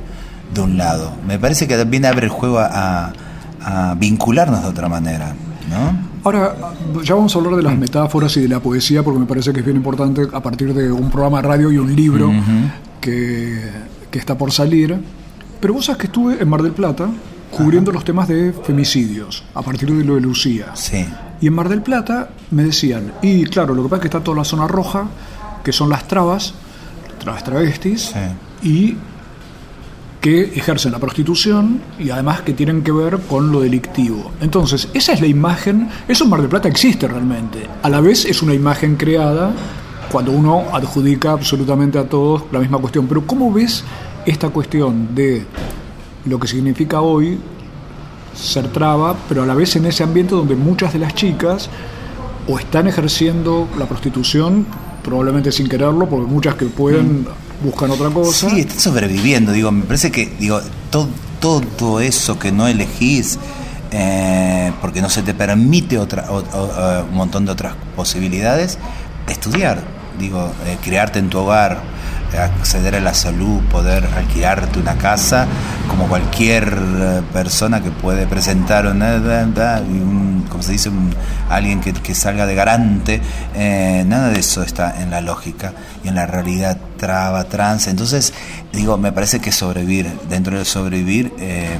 de 0.53 0.61
un 0.61 0.77
lado. 0.77 1.13
Me 1.25 1.39
parece 1.39 1.67
que 1.67 1.75
también 1.77 2.05
abre 2.05 2.25
el 2.25 2.29
juego 2.31 2.59
a, 2.59 3.11
a 3.61 3.95
vincularnos 3.97 4.61
de 4.63 4.67
otra 4.67 4.87
manera, 4.89 5.33
¿no? 5.69 6.07
Ahora, 6.23 6.55
ya 7.03 7.15
vamos 7.15 7.33
a 7.35 7.39
hablar 7.39 7.55
de 7.55 7.63
las 7.63 7.77
metáforas 7.77 8.35
y 8.35 8.41
de 8.41 8.49
la 8.49 8.59
poesía, 8.59 9.01
porque 9.01 9.19
me 9.19 9.25
parece 9.25 9.53
que 9.53 9.59
es 9.61 9.65
bien 9.65 9.77
importante 9.77 10.23
a 10.33 10.41
partir 10.43 10.73
de 10.73 10.91
un 10.91 11.09
programa 11.09 11.41
de 11.41 11.47
radio 11.47 11.71
y 11.71 11.77
un 11.77 11.95
libro 11.95 12.29
que, 12.99 13.61
que 14.11 14.19
está 14.19 14.37
por 14.37 14.51
salir. 14.51 14.99
Pero 15.61 15.73
vos 15.73 15.85
sabes 15.85 15.99
que 16.01 16.07
estuve 16.07 16.41
en 16.41 16.49
Mar 16.49 16.61
del 16.61 16.73
Plata 16.73 17.07
cubriendo 17.51 17.91
los 17.91 18.03
temas 18.03 18.27
de 18.27 18.53
femicidios, 18.53 19.43
a 19.53 19.61
partir 19.61 19.93
de 19.93 20.03
lo 20.03 20.15
de 20.15 20.21
Lucía. 20.21 20.75
Sí. 20.75 21.05
Y 21.41 21.47
en 21.47 21.53
Mar 21.53 21.69
del 21.69 21.81
Plata 21.81 22.29
me 22.51 22.63
decían, 22.63 23.13
y 23.21 23.45
claro, 23.45 23.73
lo 23.73 23.83
que 23.83 23.89
pasa 23.89 23.95
es 23.97 24.01
que 24.01 24.07
está 24.07 24.23
toda 24.23 24.37
la 24.37 24.43
zona 24.43 24.67
roja, 24.67 25.07
que 25.63 25.71
son 25.71 25.89
las 25.89 26.07
trabas, 26.07 26.53
las 27.25 27.43
travestis, 27.43 28.13
y 28.63 28.95
que 30.21 30.41
ejercen 30.55 30.91
la 30.91 30.99
prostitución 30.99 31.79
y 31.99 32.09
además 32.09 32.41
que 32.41 32.53
tienen 32.53 32.81
que 32.81 32.91
ver 32.91 33.19
con 33.19 33.51
lo 33.51 33.61
delictivo. 33.61 34.31
Entonces, 34.41 34.89
esa 34.93 35.13
es 35.13 35.21
la 35.21 35.27
imagen, 35.27 35.89
eso 36.07 36.23
en 36.23 36.29
Mar 36.29 36.41
del 36.41 36.49
Plata 36.49 36.67
existe 36.67 37.07
realmente. 37.07 37.67
A 37.83 37.89
la 37.89 38.01
vez 38.01 38.25
es 38.25 38.41
una 38.41 38.53
imagen 38.53 38.95
creada 38.95 39.51
cuando 40.11 40.31
uno 40.31 40.65
adjudica 40.73 41.31
absolutamente 41.31 41.99
a 41.99 42.09
todos 42.09 42.43
la 42.51 42.59
misma 42.59 42.79
cuestión. 42.79 43.07
Pero 43.07 43.27
¿cómo 43.27 43.51
ves 43.51 43.83
esta 44.25 44.49
cuestión 44.49 45.13
de 45.13 45.45
lo 46.27 46.39
que 46.39 46.47
significa 46.47 47.01
hoy 47.01 47.39
ser 48.35 48.67
traba, 48.71 49.15
pero 49.27 49.43
a 49.43 49.45
la 49.45 49.53
vez 49.55 49.75
en 49.75 49.85
ese 49.85 50.03
ambiente 50.03 50.35
donde 50.35 50.55
muchas 50.55 50.93
de 50.93 50.99
las 50.99 51.13
chicas 51.15 51.69
o 52.47 52.59
están 52.59 52.87
ejerciendo 52.87 53.67
la 53.77 53.85
prostitución, 53.87 54.65
probablemente 55.03 55.51
sin 55.51 55.67
quererlo, 55.67 56.07
porque 56.07 56.27
muchas 56.29 56.55
que 56.55 56.65
pueden 56.65 57.25
buscan 57.63 57.89
otra 57.91 58.09
cosa. 58.09 58.49
Sí, 58.49 58.59
están 58.59 58.79
sobreviviendo, 58.79 59.51
digo, 59.51 59.71
me 59.71 59.83
parece 59.83 60.11
que 60.11 60.27
digo 60.39 60.61
todo, 60.91 61.07
todo 61.39 61.99
eso 61.99 62.37
que 62.37 62.51
no 62.51 62.67
elegís 62.67 63.39
eh, 63.91 64.71
porque 64.81 65.01
no 65.01 65.09
se 65.09 65.23
te 65.23 65.33
permite 65.33 65.97
otra, 65.97 66.25
o- 66.29 66.37
o- 66.39 66.71
eh, 66.77 67.03
un 67.09 67.15
montón 67.15 67.45
de 67.45 67.51
otras 67.53 67.73
posibilidades, 67.95 68.77
estudiar, 69.29 69.81
digo, 70.19 70.51
eh, 70.65 70.77
crearte 70.83 71.19
en 71.19 71.29
tu 71.29 71.39
hogar, 71.39 71.81
acceder 72.35 72.95
a 72.95 72.99
la 72.99 73.13
salud, 73.13 73.61
poder 73.71 74.05
alquilarte 74.15 74.79
una 74.79 74.95
casa, 74.97 75.47
como 75.87 76.07
cualquier 76.07 76.77
eh, 76.77 77.21
persona 77.33 77.81
que 77.81 77.91
puede 77.91 78.27
presentar 78.27 78.85
un- 78.87 80.45
como 80.49 80.63
se 80.63 80.73
dice, 80.73 80.89
un- 80.89 81.13
alguien 81.49 81.79
que, 81.81 82.15
salga 82.15 82.45
de 82.45 82.55
garante, 82.55 83.21
eh, 83.55 84.03
nada 84.07 84.29
de 84.29 84.39
eso 84.39 84.63
está 84.63 85.01
en 85.01 85.11
la 85.11 85.21
lógica 85.21 85.73
y 86.03 86.07
en 86.09 86.15
la 86.15 86.25
realidad 86.25 86.77
traba, 86.97 87.43
trans. 87.45 87.87
Entonces, 87.87 88.33
digo, 88.73 88.97
me 88.97 89.11
parece 89.11 89.39
que 89.39 89.51
sobrevivir, 89.51 90.11
dentro 90.29 90.57
del 90.57 90.65
sobrevivir, 90.65 91.33
eh, 91.39 91.77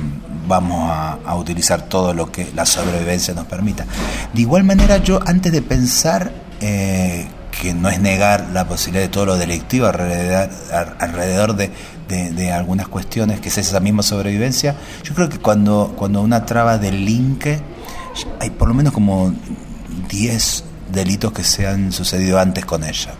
vamos 0.48 0.90
a, 0.92 1.36
utilizar 1.36 1.84
todo 1.84 2.14
lo 2.14 2.32
que 2.32 2.50
la 2.56 2.66
sobrevivencia 2.66 3.34
nos 3.34 3.46
permita. 3.46 3.86
De 4.34 4.42
igual 4.42 4.64
manera, 4.64 4.98
yo 4.98 5.20
antes 5.26 5.52
de 5.52 5.62
pensar 5.62 6.32
que 7.62 7.74
no 7.74 7.90
es 7.90 8.00
negar 8.00 8.48
la 8.54 8.68
posibilidad 8.68 9.04
de 9.06 9.10
todo 9.10 9.26
lo 9.26 9.38
delictivo 9.38 9.88
alrededor, 9.88 11.56
de, 11.56 11.72
de- 12.08 12.32
de 12.32 12.52
algunas 12.52 12.88
cuestiones, 12.88 13.40
que 13.40 13.50
es 13.50 13.58
esa 13.58 13.80
misma 13.80 14.04
sobrevivencia, 14.04 14.76
yo 15.04 15.14
creo 15.14 15.30
que 15.30 15.40
cuando, 15.40 15.94
cuando 15.98 16.22
una 16.22 16.46
traba 16.46 16.78
delinque, 16.78 17.60
hay 18.40 18.50
por 18.52 18.68
lo 18.68 18.74
menos 18.74 18.94
como 18.94 19.34
10 20.10 20.64
delitos 20.92 21.32
que 21.34 21.44
se 21.44 21.68
han 21.68 21.92
sucedido 21.92 22.40
antes 22.40 22.66
con 22.66 22.84
ella. 22.84 23.14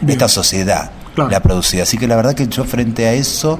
Bien. 0.00 0.10
Esta 0.12 0.28
sociedad 0.28 0.90
Claro. 1.14 1.30
le 1.30 1.36
ha 1.36 1.42
producido. 1.42 1.82
Así 1.82 1.98
que 1.98 2.06
la 2.06 2.14
verdad 2.16 2.34
que 2.34 2.46
yo 2.46 2.64
frente 2.64 3.06
a 3.06 3.12
eso 3.12 3.58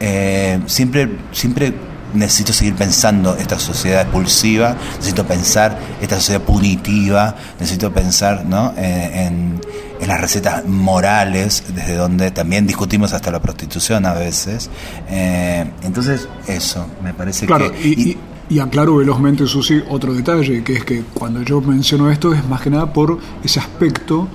eh, 0.00 0.60
siempre, 0.66 1.08
siempre 1.32 1.72
necesito 2.14 2.52
seguir 2.52 2.74
pensando 2.74 3.36
esta 3.36 3.58
sociedad 3.58 4.02
expulsiva, 4.02 4.76
necesito 4.96 5.26
pensar 5.26 5.78
esta 6.00 6.16
sociedad 6.16 6.42
punitiva, 6.42 7.34
necesito 7.60 7.92
pensar 7.92 8.44
¿no? 8.46 8.72
Eh, 8.76 9.26
en, 9.26 9.60
en 10.00 10.08
las 10.08 10.20
recetas 10.20 10.64
morales, 10.66 11.64
desde 11.74 11.96
donde 11.96 12.30
también 12.30 12.66
discutimos 12.66 13.12
hasta 13.12 13.30
la 13.30 13.40
prostitución 13.40 14.06
a 14.06 14.14
veces. 14.14 14.70
Eh, 15.10 15.70
entonces, 15.82 16.28
eso, 16.46 16.86
me 17.02 17.12
parece 17.14 17.46
Claro, 17.46 17.72
que... 17.72 17.88
y, 17.88 18.10
y- 18.10 18.18
y 18.50 18.60
aclaro 18.60 18.96
velozmente, 18.96 19.46
Susi, 19.46 19.82
otro 19.90 20.14
detalle, 20.14 20.64
que 20.64 20.72
es 20.76 20.82
que 20.84 21.02
cuando 21.12 21.42
yo 21.42 21.60
menciono 21.60 22.10
esto 22.10 22.32
es 22.32 22.42
más 22.48 22.62
que 22.62 22.70
nada 22.70 22.90
por 22.94 23.18
ese 23.44 23.60
aspecto 23.60 24.26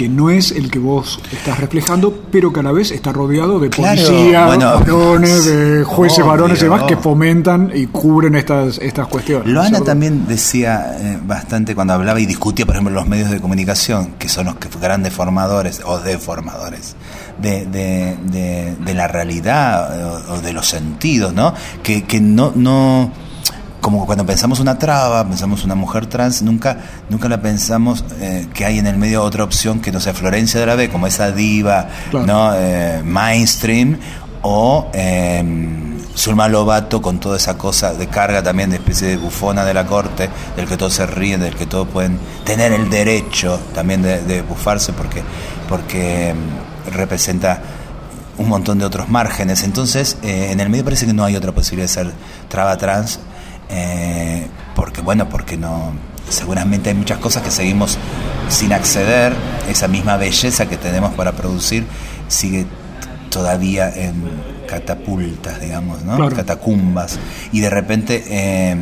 que 0.00 0.08
no 0.08 0.30
es 0.30 0.50
el 0.50 0.70
que 0.70 0.78
vos 0.78 1.20
estás 1.30 1.58
reflejando, 1.60 2.22
pero 2.32 2.54
que 2.54 2.60
a 2.60 2.62
la 2.62 2.72
vez 2.72 2.90
está 2.90 3.12
rodeado 3.12 3.60
de 3.60 3.68
policías, 3.68 4.46
bueno, 4.46 4.64
varones, 4.80 5.44
de 5.44 5.84
jueces 5.84 6.20
obvio. 6.20 6.30
varones 6.30 6.58
y 6.60 6.62
demás 6.64 6.84
que 6.84 6.96
fomentan 6.96 7.70
y 7.74 7.84
cubren 7.86 8.34
estas, 8.34 8.78
estas 8.78 9.08
cuestiones. 9.08 9.44
¿no 9.46 9.62
es 9.62 9.70
Loana 9.70 9.84
también 9.84 10.26
decía 10.26 10.96
eh, 10.98 11.18
bastante 11.22 11.74
cuando 11.74 11.92
hablaba 11.92 12.18
y 12.18 12.24
discutía, 12.24 12.64
por 12.64 12.76
ejemplo, 12.76 12.94
los 12.94 13.06
medios 13.06 13.28
de 13.28 13.40
comunicación, 13.42 14.12
que 14.18 14.30
son 14.30 14.46
los 14.46 14.54
que 14.56 14.68
grandes 14.80 15.12
formadores 15.12 15.82
o 15.84 15.98
deformadores 15.98 16.96
de, 17.42 17.66
de, 17.66 18.16
de- 18.32 18.76
de 18.76 18.94
la 18.94 19.06
realidad 19.06 20.30
o, 20.30 20.32
o 20.36 20.40
de 20.40 20.54
los 20.54 20.66
sentidos, 20.66 21.34
¿no? 21.34 21.52
Que, 21.82 22.04
que 22.04 22.20
no, 22.22 22.52
no, 22.54 23.10
como 23.80 24.06
cuando 24.06 24.26
pensamos 24.26 24.60
una 24.60 24.78
traba, 24.78 25.26
pensamos 25.26 25.64
una 25.64 25.74
mujer 25.74 26.06
trans, 26.06 26.42
nunca, 26.42 26.76
nunca 27.08 27.28
la 27.28 27.40
pensamos 27.40 28.04
eh, 28.20 28.46
que 28.52 28.64
hay 28.64 28.78
en 28.78 28.86
el 28.86 28.96
medio 28.96 29.22
otra 29.22 29.44
opción 29.44 29.80
que 29.80 29.90
no 29.92 30.00
sea 30.00 30.14
Florencia 30.14 30.60
de 30.60 30.66
la 30.66 30.74
B, 30.74 30.90
como 30.90 31.06
esa 31.06 31.32
diva, 31.32 31.88
Claro. 32.10 32.26
¿no? 32.26 32.52
Eh, 32.54 33.02
mainstream, 33.04 33.98
o 34.42 34.88
eh, 34.92 35.42
Zulma 36.16 36.48
Lobato 36.48 37.00
con 37.00 37.20
toda 37.20 37.36
esa 37.36 37.56
cosa 37.56 37.92
de 37.94 38.06
carga 38.08 38.42
también 38.42 38.70
de 38.70 38.76
especie 38.76 39.08
de 39.08 39.16
bufona 39.16 39.64
de 39.64 39.74
la 39.74 39.86
corte, 39.86 40.28
del 40.56 40.66
que 40.66 40.76
todos 40.76 40.94
se 40.94 41.06
ríen, 41.06 41.40
del 41.40 41.54
que 41.54 41.66
todos 41.66 41.88
pueden 41.88 42.18
tener 42.44 42.72
el 42.72 42.90
derecho 42.90 43.60
también 43.74 44.02
de, 44.02 44.20
de 44.22 44.42
bufarse 44.42 44.92
porque, 44.92 45.22
porque 45.68 46.34
mm, 46.34 46.90
representa 46.94 47.62
un 48.38 48.48
montón 48.48 48.78
de 48.78 48.84
otros 48.86 49.08
márgenes. 49.08 49.62
Entonces, 49.62 50.16
eh, 50.22 50.48
en 50.50 50.60
el 50.60 50.68
medio 50.70 50.84
parece 50.84 51.06
que 51.06 51.12
no 51.12 51.24
hay 51.24 51.36
otra 51.36 51.52
posibilidad 51.52 51.88
de 51.88 51.92
ser 51.92 52.12
traba 52.48 52.76
trans, 52.76 53.20
eh, 53.70 54.46
porque 54.74 55.00
bueno, 55.00 55.28
porque 55.28 55.56
no, 55.56 55.92
seguramente 56.28 56.90
hay 56.90 56.94
muchas 56.96 57.18
cosas 57.18 57.42
que 57.42 57.50
seguimos 57.50 57.98
sin 58.48 58.72
acceder, 58.72 59.32
esa 59.68 59.88
misma 59.88 60.16
belleza 60.16 60.68
que 60.68 60.76
tenemos 60.76 61.12
para 61.14 61.32
producir 61.32 61.84
sigue 62.28 62.66
todavía 63.30 63.88
en 63.94 64.14
catapultas, 64.68 65.60
digamos, 65.60 66.02
¿no? 66.02 66.16
Claro. 66.16 66.34
Catacumbas. 66.34 67.18
Y 67.52 67.60
de 67.60 67.70
repente, 67.70 68.24
eh, 68.28 68.76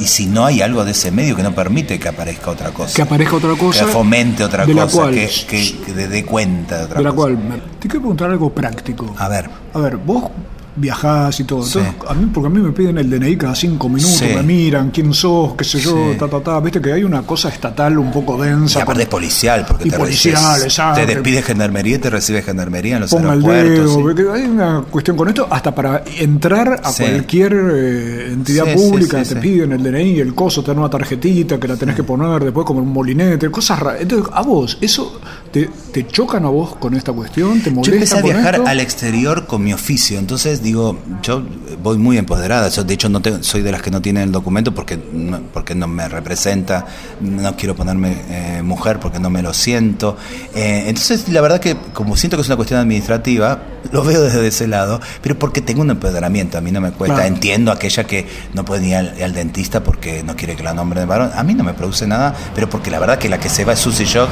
y 0.00 0.04
si 0.06 0.26
no 0.26 0.44
hay 0.46 0.62
algo 0.62 0.84
de 0.84 0.92
ese 0.92 1.10
medio 1.10 1.34
que 1.34 1.42
no 1.42 1.52
permite 1.54 1.98
que 1.98 2.08
aparezca 2.08 2.50
otra 2.52 2.70
cosa. 2.70 2.94
Que 2.94 3.02
aparezca 3.02 3.36
otra 3.36 3.54
cosa. 3.56 3.84
Que 3.84 3.90
fomente 3.90 4.44
otra 4.44 4.64
de 4.64 4.74
la 4.74 4.82
cosa, 4.84 4.96
cual- 4.98 5.14
que, 5.14 5.28
que, 5.48 5.76
que 5.84 5.92
dé- 5.92 6.24
cuenta 6.24 6.78
de 6.78 6.84
otra 6.84 6.98
de 6.98 7.04
la 7.04 7.10
cosa. 7.10 7.34
cual 7.34 7.62
te 7.80 7.88
quiero 7.88 8.00
preguntar 8.00 8.30
algo 8.30 8.50
práctico. 8.52 9.14
A 9.18 9.28
ver, 9.28 9.50
A 9.74 9.78
ver, 9.78 9.96
vos 9.96 10.30
viajás 10.78 11.40
y 11.40 11.44
todo. 11.44 11.62
Sí. 11.62 11.78
Entonces, 11.78 12.08
a 12.10 12.14
mí, 12.14 12.30
porque 12.32 12.46
a 12.46 12.50
mí 12.50 12.60
me 12.60 12.72
piden 12.72 12.98
el 12.98 13.10
DNI 13.10 13.36
cada 13.36 13.54
cinco 13.54 13.88
minutos, 13.88 14.16
Sí. 14.18 14.26
me 14.34 14.42
miran, 14.42 14.90
quién 14.90 15.12
sos, 15.12 15.54
qué 15.54 15.64
sé 15.64 15.80
yo, 15.80 16.12
Sí. 16.12 16.18
ta, 16.18 16.28
ta, 16.28 16.40
ta. 16.40 16.60
Viste 16.60 16.80
que 16.80 16.92
hay 16.92 17.04
una 17.04 17.22
cosa 17.22 17.48
estatal 17.48 17.98
un 17.98 18.10
poco 18.10 18.42
y 18.44 18.48
densa. 18.48 18.82
aparte 18.82 19.02
es 19.02 19.08
policial, 19.08 19.64
porque 19.66 19.88
Y 19.88 19.90
te, 19.90 19.98
policial, 19.98 20.36
recibes- 20.62 20.94
te 20.94 21.06
despide 21.06 21.42
gendarmería 21.42 21.96
y 21.96 21.98
te 21.98 22.10
recibe 22.10 22.42
gendarmería 22.42 22.96
en 22.96 23.00
los 23.02 23.10
Ponga 23.10 23.32
el 23.34 23.44
aeropuertos. 23.44 23.96
dedo, 23.96 24.04
ve 24.04 24.14
que 24.14 24.30
hay 24.30 24.48
una 24.48 24.82
cuestión 24.90 25.16
con 25.16 25.28
esto, 25.28 25.46
hasta 25.50 25.74
para 25.74 26.02
entrar 26.18 26.80
a 26.82 26.92
cualquier 26.92 27.52
eh, 27.74 28.32
entidad 28.32 28.72
pública 28.74 29.22
te 29.22 29.36
piden 29.36 29.72
el 29.72 29.82
DNI, 29.82 30.20
el 30.20 30.34
coso, 30.34 30.62
te 30.62 30.68
dan 30.70 30.78
una 30.78 30.90
tarjetita 30.90 31.58
que 31.58 31.68
la 31.68 31.76
tenés 31.76 31.94
que 31.96 32.02
poner 32.02 32.42
después 32.44 32.66
como 32.66 32.80
un 32.80 32.92
molinete, 32.92 33.50
cosas 33.50 33.78
raras. 33.78 34.00
Entonces, 34.02 34.30
a 34.32 34.42
vos, 34.42 34.78
¿eso 34.80 35.20
te, 35.52 35.68
te 35.92 36.06
chocan 36.06 36.44
a 36.44 36.48
vos 36.48 36.76
con 36.76 36.94
esta 36.94 37.12
cuestión? 37.12 37.60
¿Te 37.60 37.70
Yo 37.70 37.76
molesta 37.76 37.94
empecé 37.96 38.18
a 38.18 38.22
viajar 38.22 38.54
esto? 38.56 38.66
al 38.68 38.80
exterior 38.80 39.46
con 39.46 39.62
mi 39.64 39.72
oficio, 39.72 40.18
entonces 40.18 40.62
digo, 40.62 40.98
yo 41.22 41.42
voy 41.82 41.96
muy 41.98 42.18
empoderada, 42.18 42.68
yo 42.68 42.84
de 42.84 42.94
hecho 42.94 43.08
no 43.08 43.20
tengo- 43.20 43.42
soy 43.42 43.62
de 43.62 43.72
las 43.72 43.80
que 43.82 43.90
no 43.90 44.02
tienen 44.02 44.24
el 44.24 44.32
documento 44.32 44.74
porque 44.74 44.98
no, 45.12 45.40
porque 45.52 45.74
no 45.74 45.86
me 45.88 46.08
representa, 46.08 46.86
no 47.20 47.56
quiero 47.56 47.74
ponerme 47.74 48.16
eh, 48.28 48.62
mujer 48.62 48.98
porque 49.00 49.18
no 49.18 49.30
me 49.30 49.42
lo 49.42 49.54
siento. 49.54 50.16
Eh, 50.54 50.84
entonces 50.86 51.28
la 51.28 51.40
verdad 51.40 51.60
que 51.60 51.76
como 51.94 52.16
siento 52.16 52.36
que 52.36 52.42
es 52.42 52.48
una 52.48 52.56
cuestión 52.56 52.80
administrativa, 52.80 53.62
lo 53.92 54.02
veo 54.04 54.20
desde 54.22 54.46
ese 54.46 54.66
lado, 54.66 55.00
pero 55.22 55.38
porque 55.38 55.60
tengo 55.62 55.80
un 55.82 55.90
empoderamiento, 55.90 56.58
a 56.58 56.60
mí 56.60 56.70
no 56.72 56.80
me 56.80 56.90
cuesta, 56.90 57.16
Claro. 57.16 57.28
entiendo 57.34 57.72
aquella 57.72 58.04
que 58.04 58.26
no 58.54 58.64
puede 58.64 58.86
ir 58.86 58.96
al, 58.96 59.14
al 59.22 59.32
dentista 59.32 59.82
porque 59.82 60.22
no 60.22 60.36
quiere 60.36 60.56
que 60.56 60.62
la 60.62 60.74
nombre 60.74 61.00
de 61.00 61.06
varón, 61.06 61.30
a 61.34 61.42
mí 61.42 61.54
no 61.54 61.64
me 61.64 61.74
produce 61.74 62.06
nada, 62.06 62.34
pero 62.54 62.68
porque 62.68 62.90
la 62.90 62.98
verdad 62.98 63.18
que 63.18 63.28
la 63.28 63.38
que 63.38 63.48
se 63.48 63.64
va 63.64 63.72
es 63.74 63.78
Susy 63.78 64.04
Shock, 64.04 64.28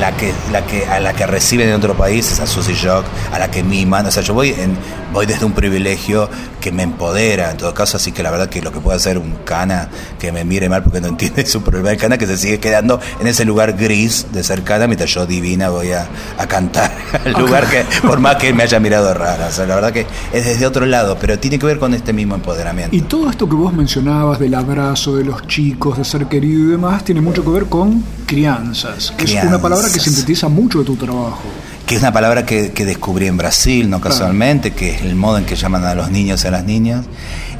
la 0.00 0.16
que, 0.16 0.32
la 0.52 0.64
que, 0.66 0.86
a 0.86 1.00
la 1.00 1.12
que 1.12 1.26
reciben 1.26 1.68
en 1.68 1.74
otro 1.74 1.96
país 1.96 2.30
es 2.32 2.40
a 2.40 2.46
Susy 2.46 2.74
Shock, 2.74 3.04
a 3.32 3.38
la 3.38 3.50
que 3.50 3.62
miman, 3.62 4.06
o 4.06 4.10
sea, 4.10 4.22
yo 4.22 4.34
voy, 4.34 4.50
en, 4.50 4.76
voy 5.12 5.26
desde 5.26 5.44
un 5.44 5.52
privilegio 5.52 6.28
que 6.60 6.72
me 6.72 6.82
empodera, 6.82 7.50
en 7.50 7.56
todo 7.56 7.74
caso, 7.74 7.96
así 7.96 8.12
que 8.12 8.22
la 8.22 8.30
verdad 8.30 8.48
que 8.48 8.60
lo 8.62 8.72
que 8.72 8.80
puede 8.80 8.96
hacer 8.96 9.18
un 9.18 9.32
cana 9.44 9.88
que 10.18 10.32
me 10.32 10.44
mire 10.44 10.68
mal 10.68 10.82
porque 10.82 11.00
no 11.00 11.08
entiende 11.08 11.46
su 11.46 11.62
problema 11.62 11.90
de 11.90 11.96
cana, 11.96 12.18
que 12.18 12.26
se 12.26 12.36
sigue 12.36 12.58
quedando 12.58 13.00
en 13.20 13.26
ese 13.26 13.44
lugar 13.44 13.74
gris 13.74 14.26
de 14.32 14.42
ser 14.42 14.62
cana, 14.62 14.86
mientras 14.86 15.10
yo 15.10 15.26
divina 15.26 15.68
voy 15.68 15.92
a, 15.92 16.06
a 16.38 16.46
cantar 16.46 16.92
al 17.24 17.32
lugar 17.32 17.68
que, 17.68 17.84
por 18.06 18.20
más 18.20 18.36
que 18.36 18.52
me 18.52 18.62
haya 18.62 18.80
mirado 18.80 19.12
rara, 19.14 19.46
o 19.48 19.52
sea, 19.52 19.66
la 19.66 19.74
verdad 19.74 19.92
que 19.92 20.06
es 20.32 20.44
desde 20.44 20.66
otro 20.66 20.86
lado, 20.86 21.16
pero 21.20 21.38
tiene 21.38 21.58
que 21.58 21.66
ver 21.66 21.78
con 21.78 21.94
este 21.94 22.12
mismo 22.12 22.34
empoderamiento. 22.34 22.94
Y 22.94 23.02
todo 23.02 23.30
esto 23.30 23.48
que 23.48 23.54
vos 23.54 23.72
mencionabas 23.72 24.38
del 24.38 24.54
abrazo 24.54 25.16
de 25.16 25.24
los 25.24 25.46
chicos, 25.46 25.98
de 25.98 26.04
ser 26.04 26.26
querido 26.26 26.60
y 26.68 26.70
demás, 26.72 27.04
tiene 27.04 27.20
mucho 27.20 27.44
que 27.44 27.50
ver 27.50 27.66
con 27.66 28.02
crianzas, 28.26 29.12
que 29.16 29.24
es 29.24 29.44
una 29.44 29.60
palabra 29.60 29.88
que 29.92 30.00
sintetiza 30.00 30.48
mucho 30.48 30.80
de 30.80 30.84
tu 30.84 30.96
trabajo. 30.96 31.42
que 31.86 31.94
es 31.94 32.00
una 32.02 32.12
palabra 32.12 32.44
que, 32.44 32.72
que 32.72 32.84
descubrí 32.84 33.26
en 33.28 33.36
Brasil, 33.36 33.88
no 33.88 34.00
casualmente, 34.00 34.72
que 34.72 34.90
es 34.96 35.02
el 35.02 35.14
modo 35.14 35.38
en 35.38 35.44
que 35.44 35.54
llaman 35.56 35.84
a 35.84 35.94
los 35.94 36.10
niños 36.10 36.42
y 36.44 36.48
a 36.48 36.50
las 36.50 36.64
niñas, 36.64 37.04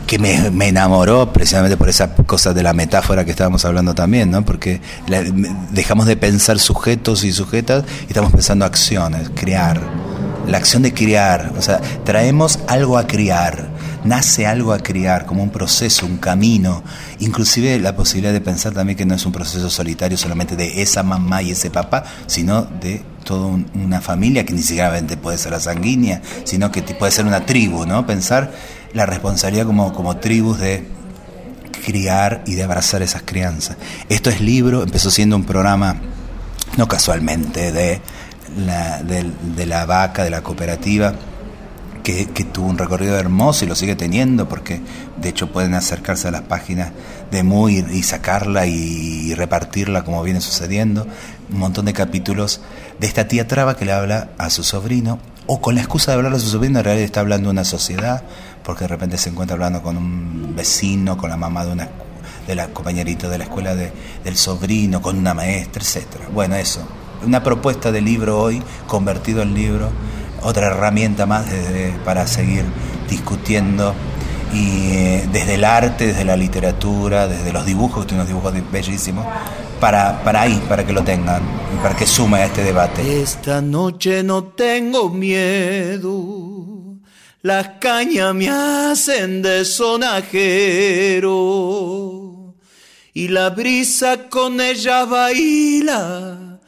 que 0.07 0.19
me, 0.19 0.51
me 0.51 0.69
enamoró 0.69 1.33
precisamente 1.33 1.77
por 1.77 1.89
esa 1.89 2.13
cosa 2.15 2.53
de 2.53 2.63
la 2.63 2.73
metáfora 2.73 3.25
que 3.25 3.31
estábamos 3.31 3.65
hablando 3.65 3.95
también, 3.95 4.31
¿no? 4.31 4.45
Porque 4.45 4.81
la- 5.09 5.23
dejamos 5.71 6.07
de 6.07 6.17
pensar 6.17 6.59
sujetos 6.59 7.23
y 7.25 7.33
sujetas 7.33 7.85
y 8.03 8.09
estamos 8.09 8.33
pensando 8.33 8.65
acciones, 8.65 9.31
criar. 9.35 9.81
La 10.49 10.59
acción 10.59 10.83
de 10.83 10.95
criar, 10.95 11.53
o 11.59 11.63
sea, 11.63 11.81
traemos 12.05 12.61
algo 12.69 12.99
a 12.99 13.07
criar, 13.09 13.69
nace 14.07 14.47
algo 14.47 14.73
a 14.73 14.79
criar, 14.79 15.27
como 15.27 15.43
un 15.43 15.51
proceso, 15.51 16.07
un 16.07 16.19
camino, 16.19 16.83
inclusive 17.19 17.79
la 17.79 17.95
posibilidad 17.97 18.33
de 18.33 18.41
pensar 18.41 18.73
también 18.73 18.97
que 18.97 19.05
no 19.07 19.15
es 19.15 19.27
un 19.27 19.33
proceso 19.33 19.69
solitario 19.71 20.17
solamente 20.17 20.57
de 20.57 20.83
esa 20.83 21.03
mamá 21.03 21.43
y 21.43 21.51
ese 21.51 21.71
papá, 21.71 22.05
sino 22.27 22.63
de 22.63 23.03
toda 23.25 23.47
un- 23.47 23.67
una 23.75 24.01
familia 24.01 24.45
que 24.47 24.55
ni 24.55 24.63
siquiera 24.63 24.95
puede 25.21 25.39
ser 25.39 25.53
la 25.53 25.61
sanguínea, 25.61 26.23
sino 26.45 26.71
que 26.71 26.83
puede 26.83 27.13
ser 27.13 27.27
una 27.27 27.45
tribu, 27.45 27.85
¿no? 27.87 28.07
Pensar 28.07 28.53
la 28.95 29.05
responsabilidad 29.07 29.67
como, 29.67 29.93
como 29.93 30.17
tribus 30.19 30.59
de 30.61 30.87
criar 31.85 32.43
y 32.47 32.55
de 32.55 32.63
abrazar 32.63 33.03
esas 33.03 33.23
crianzas. 33.23 33.77
Esto 34.09 34.31
es 34.31 34.41
libro, 34.41 34.83
empezó 34.83 35.11
siendo 35.11 35.37
un 35.37 35.45
programa, 35.45 35.97
no 36.77 36.89
casualmente, 36.89 37.73
de 37.73 38.01
la, 38.57 39.03
de 39.03 39.67
la 39.67 39.85
vaca, 39.87 40.25
de 40.25 40.31
la 40.31 40.43
cooperativa, 40.43 41.15
que, 42.07 42.45
tuvo 42.45 42.69
un 42.69 42.79
recorrido 42.79 43.19
hermoso 43.19 43.65
y 43.65 43.69
lo 43.69 43.75
sigue 43.75 43.97
teniendo, 43.97 44.49
porque 44.49 44.81
de 45.21 45.29
hecho 45.29 45.51
pueden 45.51 45.75
acercarse 45.75 46.29
a 46.29 46.31
las 46.31 46.43
páginas 46.43 46.93
de 47.33 47.43
Muy 47.43 47.85
y 47.93 48.05
sacarla 48.05 48.67
y, 48.67 49.35
repartirla 49.35 50.05
como 50.05 50.23
viene 50.23 50.41
sucediendo. 50.41 51.05
Un 51.53 51.59
montón 51.59 51.87
de 51.87 51.93
capítulos 51.93 52.61
de 53.01 53.09
esta 53.09 53.27
tía 53.27 53.49
Traba 53.49 53.77
que 53.77 53.85
le 53.85 53.93
habla 53.93 54.29
a 54.39 54.51
su 54.51 54.63
sobrino, 54.63 55.19
o 55.49 55.61
con 55.61 55.75
la 55.75 55.81
excusa 55.81 56.13
de 56.13 56.17
hablarle 56.19 56.39
a 56.39 56.41
su 56.41 56.49
sobrino, 56.49 56.79
en 56.79 56.85
realidad 56.85 57.05
está 57.05 57.21
hablando 57.21 57.49
de 57.49 57.53
una 57.53 57.65
sociedad, 57.65 58.23
porque 58.63 58.85
de 58.85 58.89
repente 58.89 59.19
se 59.19 59.31
encuentra 59.31 59.55
hablando 59.55 59.83
con 59.83 59.97
un 59.97 60.55
vecino, 60.55 61.17
con 61.17 61.29
la 61.31 61.37
mamá 61.37 61.65
de 61.65 61.73
una 61.73 61.89
de 62.47 62.55
la 62.55 62.69
compañerita 62.69 63.29
de 63.29 63.39
la 63.39 63.45
escuela 63.45 63.75
de- 63.75 63.93
del 64.23 64.37
sobrino, 64.37 65.03
con 65.03 65.19
una 65.19 65.35
maestra, 65.35 65.83
etcétera. 65.83 66.27
Bueno, 66.33 66.55
eso. 66.55 66.81
Una 67.25 67.43
propuesta 67.43 67.91
de 67.91 68.01
libro 68.01 68.41
hoy, 68.41 68.63
convertido 68.87 69.43
en 69.43 69.55
libro, 69.55 69.91
otra 70.47 70.69
herramienta 70.69 71.27
más 71.27 71.51
desde- 71.51 71.93
para 72.05 72.27
seguir 72.27 72.65
discutiendo 73.11 73.95
y 74.53 74.91
eh, 74.93 75.29
desde 75.33 75.55
el 75.55 75.65
arte, 75.65 76.07
desde 76.07 76.25
la 76.25 76.37
literatura, 76.37 77.27
desde 77.29 77.53
los 77.53 77.67
dibujos, 77.67 78.05
que 78.05 78.09
tiene 78.11 78.23
unos 78.23 78.29
dibujos 78.29 78.55
bellísimos, 78.73 79.27
para, 79.81 80.23
para 80.23 80.43
ahí, 80.43 80.63
para 80.69 80.87
que 80.87 80.93
lo 80.93 81.03
tengan 81.03 81.43
y 81.75 81.83
para 81.83 81.95
que 81.97 82.07
sume 82.07 82.39
a 82.39 82.47
este 82.47 82.63
debate. 82.65 83.21
Esta 83.23 83.61
noche 83.61 84.23
no 84.23 84.45
tengo 84.45 85.11
miedo. 85.11 86.95
Las 87.43 87.69
cañas 87.81 88.35
me 88.35 88.49
hacen 88.49 89.43
de 89.43 89.65
sonajero. 91.27 92.55
Y 93.13 93.29
la 93.29 93.51
brisa 93.51 94.29
con 94.29 94.61
ella 94.61 95.05
baila. 95.05 96.59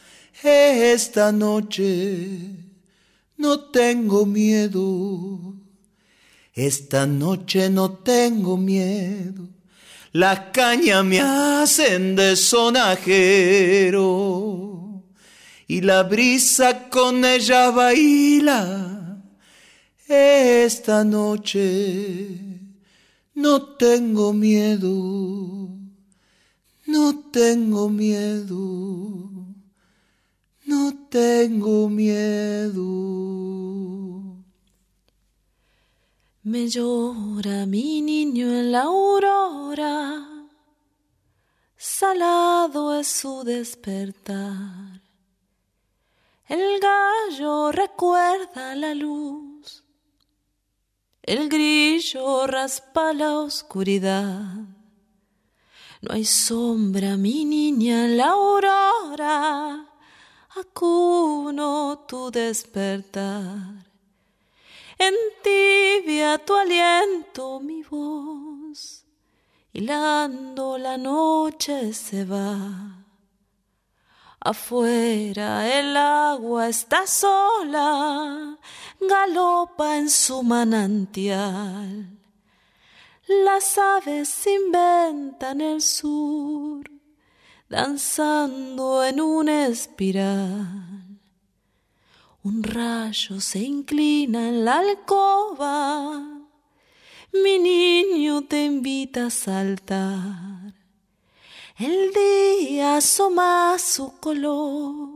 Esta 0.42 1.32
noche 1.32 2.57
no 3.38 3.60
tengo 3.60 4.26
miedo. 4.26 5.54
Esta 6.52 7.06
noche 7.06 7.70
no 7.70 7.92
tengo 7.92 8.56
miedo. 8.56 9.48
Las 10.12 10.40
cañas 10.52 11.04
me 11.04 11.20
hacen 11.20 12.16
de 12.16 12.36
sonajero 12.36 14.08
y 15.66 15.80
la 15.80 16.02
brisa 16.02 16.88
con 16.88 17.24
ella 17.24 17.70
baila. 17.70 19.22
Esta 20.08 21.04
noche 21.04 22.48
no 23.34 23.62
tengo 23.76 24.32
miedo, 24.32 25.68
no 26.86 27.30
tengo 27.30 27.88
miedo, 27.88 29.30
no 30.68 30.92
tengo 31.08 31.88
miedo. 31.88 32.84
Me 36.42 36.68
llora 36.68 37.64
mi 37.66 38.02
niño 38.02 38.46
en 38.48 38.72
la 38.72 38.82
aurora, 38.82 40.46
salado 41.76 42.94
es 42.94 43.08
su 43.08 43.44
despertar. 43.44 45.00
El 46.46 46.80
gallo 46.80 47.72
recuerda 47.72 48.74
la 48.74 48.94
luz, 48.94 49.84
el 51.22 51.48
grillo 51.48 52.46
raspa 52.46 53.12
la 53.14 53.38
oscuridad. 53.38 54.54
No 56.00 56.14
hay 56.14 56.24
sombra, 56.24 57.16
mi 57.16 57.44
niña, 57.44 58.04
en 58.04 58.16
la 58.18 58.30
aurora, 58.30 59.87
acuno 60.56 62.04
tu 62.06 62.30
despertar. 62.30 63.86
En 64.98 65.14
tibia 65.42 66.38
tu 66.38 66.54
aliento 66.54 67.60
mi 67.60 67.82
voz, 67.82 69.04
hilando 69.72 70.76
la 70.78 70.96
noche 70.96 71.92
se 71.92 72.24
va. 72.24 73.04
Afuera 74.40 75.68
el 75.78 75.96
agua 75.96 76.68
está 76.68 77.06
sola, 77.06 78.56
galopa 79.00 79.98
en 79.98 80.08
su 80.08 80.42
manantial. 80.42 82.18
Las 83.26 83.76
aves 83.76 84.46
inventan 84.46 85.60
el 85.60 85.82
sur, 85.82 86.97
danzando 87.68 89.04
en 89.04 89.20
una 89.20 89.66
espiral. 89.66 91.20
Un 92.42 92.62
rayo 92.62 93.40
se 93.40 93.58
inclina 93.60 94.48
en 94.48 94.64
la 94.64 94.78
alcoba, 94.78 96.46
mi 97.32 97.58
niño 97.58 98.44
te 98.44 98.64
invita 98.64 99.26
a 99.26 99.30
saltar. 99.30 100.74
El 101.76 102.12
día 102.12 102.96
asoma 102.96 103.76
su 103.78 104.18
color, 104.18 105.10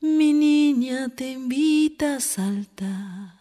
mi 0.00 0.32
niña 0.32 1.08
te 1.08 1.32
invita 1.32 2.16
a 2.16 2.20
saltar. 2.20 3.38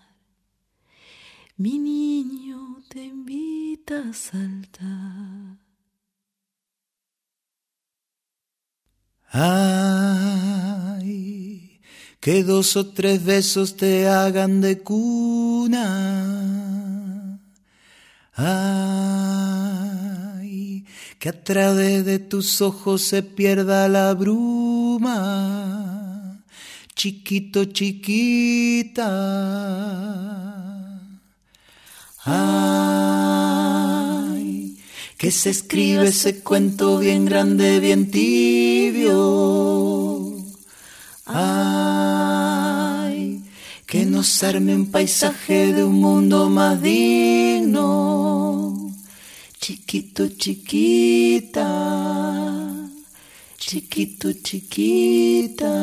Mi 1.57 1.79
niño 1.79 2.83
te 2.89 3.03
invita 3.05 4.09
a 4.09 4.13
saltar. 4.13 5.46
Ay, 9.29 11.07
que 12.19 12.43
dos 12.43 12.75
o 12.77 12.87
tres 12.87 13.23
besos 13.23 13.75
te 13.75 14.07
hagan 14.07 14.61
de 14.61 14.79
cuna. 14.79 15.87
Ay, 18.33 19.67
que 21.19 21.29
a 21.29 21.43
través 21.43 22.05
de 22.05 22.19
tus 22.19 22.61
ojos 22.61 23.01
se 23.01 23.23
pierda 23.23 23.87
la 23.87 24.13
bruma. 24.13 25.17
Chiquito, 26.95 27.65
chiquita. 27.65 29.07
Ay, 32.25 32.96
que 35.17 35.31
se 35.31 35.49
escribe 35.49 36.07
ese 36.07 36.41
cuento 36.41 36.99
bien 36.99 37.25
grande, 37.25 37.79
bien 37.79 38.11
tibio. 38.11 39.15
Ay, 41.25 43.41
que 43.87 44.05
nos 44.05 44.43
arme 44.43 44.75
un 44.75 44.91
paisaje 44.91 45.73
de 45.73 45.83
un 45.83 45.95
mundo 45.95 46.49
más 46.49 46.79
digno. 46.81 48.93
Chiquito, 49.59 50.27
chiquita. 50.27 51.65
Chiquito, 53.57 54.31
chiquita. 54.33 55.73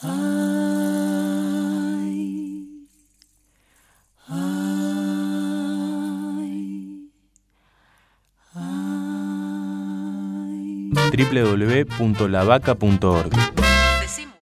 Ay. 0.00 0.63
www.lavaca.org 10.94 13.63